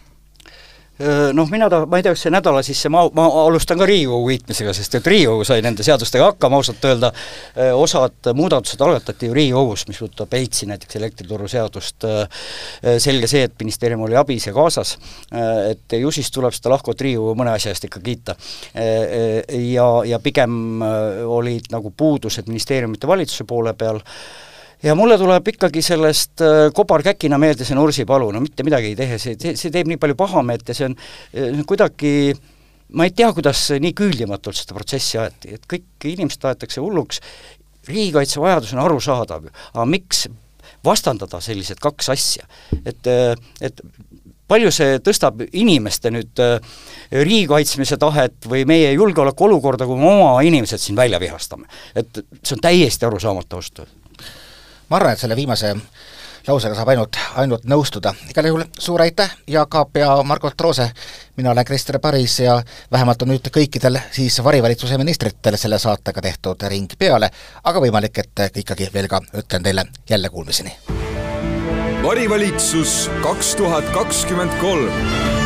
Noh, 1.33 1.49
mina 1.51 1.67
ta-, 1.69 1.83
ma 1.89 1.99
ei 1.99 2.05
tea, 2.05 2.13
kas 2.15 2.25
see 2.25 2.33
nädala 2.33 2.61
sisse, 2.65 2.89
ma, 2.93 3.03
ma 3.15 3.25
alustan 3.43 3.79
ka 3.81 3.87
Riigikogu 3.89 4.29
kiitmisega, 4.31 4.73
sest 4.75 4.97
et 4.99 5.07
Riigikogu 5.09 5.45
sai 5.47 5.63
nende 5.65 5.85
seadustega 5.85 6.29
hakkama, 6.31 6.59
ausalt 6.61 6.85
öelda, 6.87 7.11
osad 7.77 8.31
muudatused 8.37 8.81
algatati 8.85 9.29
ju 9.29 9.35
Riigikogus, 9.37 9.87
mis 9.89 9.99
puudutab 10.03 10.35
EITS-i 10.37 10.69
näiteks, 10.69 10.97
elektrituruseadust, 10.99 12.07
selge 13.03 13.29
see, 13.31 13.43
et 13.49 13.57
ministeerium 13.59 14.05
oli 14.07 14.17
abis 14.19 14.47
ja 14.47 14.55
kaasas, 14.55 14.95
et 15.71 15.97
ju 15.99 16.13
siis 16.13 16.31
tuleb 16.33 16.55
seda 16.55 16.73
lahkuvat 16.75 17.03
Riigikogu 17.07 17.35
mõne 17.39 17.55
asja 17.57 17.73
eest 17.73 17.89
ikka 17.89 18.03
kiita. 18.03 18.37
Ja, 18.73 19.89
ja 20.07 20.21
pigem 20.23 20.81
olid 21.27 21.69
nagu 21.73 21.93
puudused 21.97 22.49
ministeeriumite 22.51 23.09
valitsuse 23.09 23.47
poole 23.49 23.75
peal, 23.77 24.01
ja 24.83 24.95
mulle 24.95 25.17
tuleb 25.17 25.47
ikkagi 25.53 25.81
sellest 25.85 26.43
äh, 26.43 26.67
kobarkäkina 26.75 27.39
meelde 27.41 27.65
see 27.67 27.77
Nursipalu, 27.77 28.29
no 28.35 28.41
mitte 28.43 28.65
midagi 28.67 28.91
ei 28.91 28.97
tee, 28.99 29.19
see, 29.21 29.55
see, 29.55 29.71
teeb 29.73 29.89
nii 29.89 29.99
palju 30.01 30.17
pahameelt 30.19 30.69
ja 30.69 30.77
see 30.77 30.89
on 30.89 30.97
äh, 30.97 31.63
kuidagi 31.69 32.33
ma 32.97 33.07
ei 33.07 33.15
tea, 33.15 33.31
kuidas 33.35 33.65
nii 33.81 33.93
küüldimatult 33.97 34.59
seda 34.59 34.75
protsessi 34.77 35.19
aeti, 35.21 35.55
et 35.57 35.67
kõik 35.69 36.09
inimesed 36.13 36.45
aetakse 36.49 36.83
hulluks, 36.83 37.23
riigikaitse 37.87 38.41
vajadus 38.43 38.75
on 38.75 38.83
arusaadav, 38.83 39.47
aga 39.73 39.87
miks 39.89 40.27
vastandada 40.85 41.39
sellised 41.43 41.79
kaks 41.83 42.11
asja, 42.13 42.47
et, 42.83 43.07
äh, 43.07 43.33
et 43.63 43.81
palju 44.51 44.69
see 44.75 44.99
tõstab 45.01 45.39
inimeste 45.55 46.11
nüüd 46.11 46.39
riigi 47.15 47.47
kaitsmise 47.49 47.95
tahet 47.97 48.45
või 48.51 48.67
meie 48.69 48.91
julgeolekuolukorda, 48.91 49.87
kui 49.87 49.97
me 49.97 50.11
oma 50.11 50.35
inimesed 50.45 50.83
siin 50.83 50.99
välja 50.99 51.17
vihastame. 51.23 51.65
et 51.95 52.19
see 52.43 52.57
on 52.57 52.61
täiesti 52.61 53.07
arusaamatu 53.07 53.57
ausalt 53.57 53.85
öelda 53.85 54.02
ma 54.89 54.99
arvan, 54.99 55.13
et 55.13 55.19
selle 55.19 55.35
viimase 55.35 55.75
lausega 56.47 56.75
saab 56.75 56.91
ainult, 56.93 57.17
ainult 57.39 57.65
nõustuda. 57.69 58.13
igal 58.29 58.47
juhul 58.49 58.63
suur 58.79 59.01
aitäh, 59.01 59.35
Jaak 59.47 59.75
Aab 59.75 59.97
ja 59.97 60.15
Margot 60.23 60.61
Roose, 60.61 60.89
mina 61.37 61.51
olen 61.51 61.65
Krister 61.65 61.99
Paris 61.99 62.39
ja 62.39 62.61
vähemalt 62.91 63.21
on 63.21 63.31
nüüd 63.33 63.47
kõikidel 63.53 63.99
siis 64.11 64.43
varivalitsuse 64.43 64.97
ministritel 64.97 65.57
selle 65.57 65.79
saatega 65.79 66.21
tehtud 66.21 66.67
ring 66.67 66.97
peale, 66.99 67.31
aga 67.63 67.79
võimalik, 67.79 68.19
et 68.19 68.63
ikkagi 68.63 68.89
veel 68.93 69.07
ka 69.07 69.21
ütlen 69.37 69.63
teile 69.63 69.85
jälle 70.09 70.29
kuulmiseni. 70.29 70.75
varivalitsus 72.03 73.09
kaks 73.23 73.55
tuhat 73.55 73.89
kakskümmend 73.95 74.59
kolm 74.61 75.42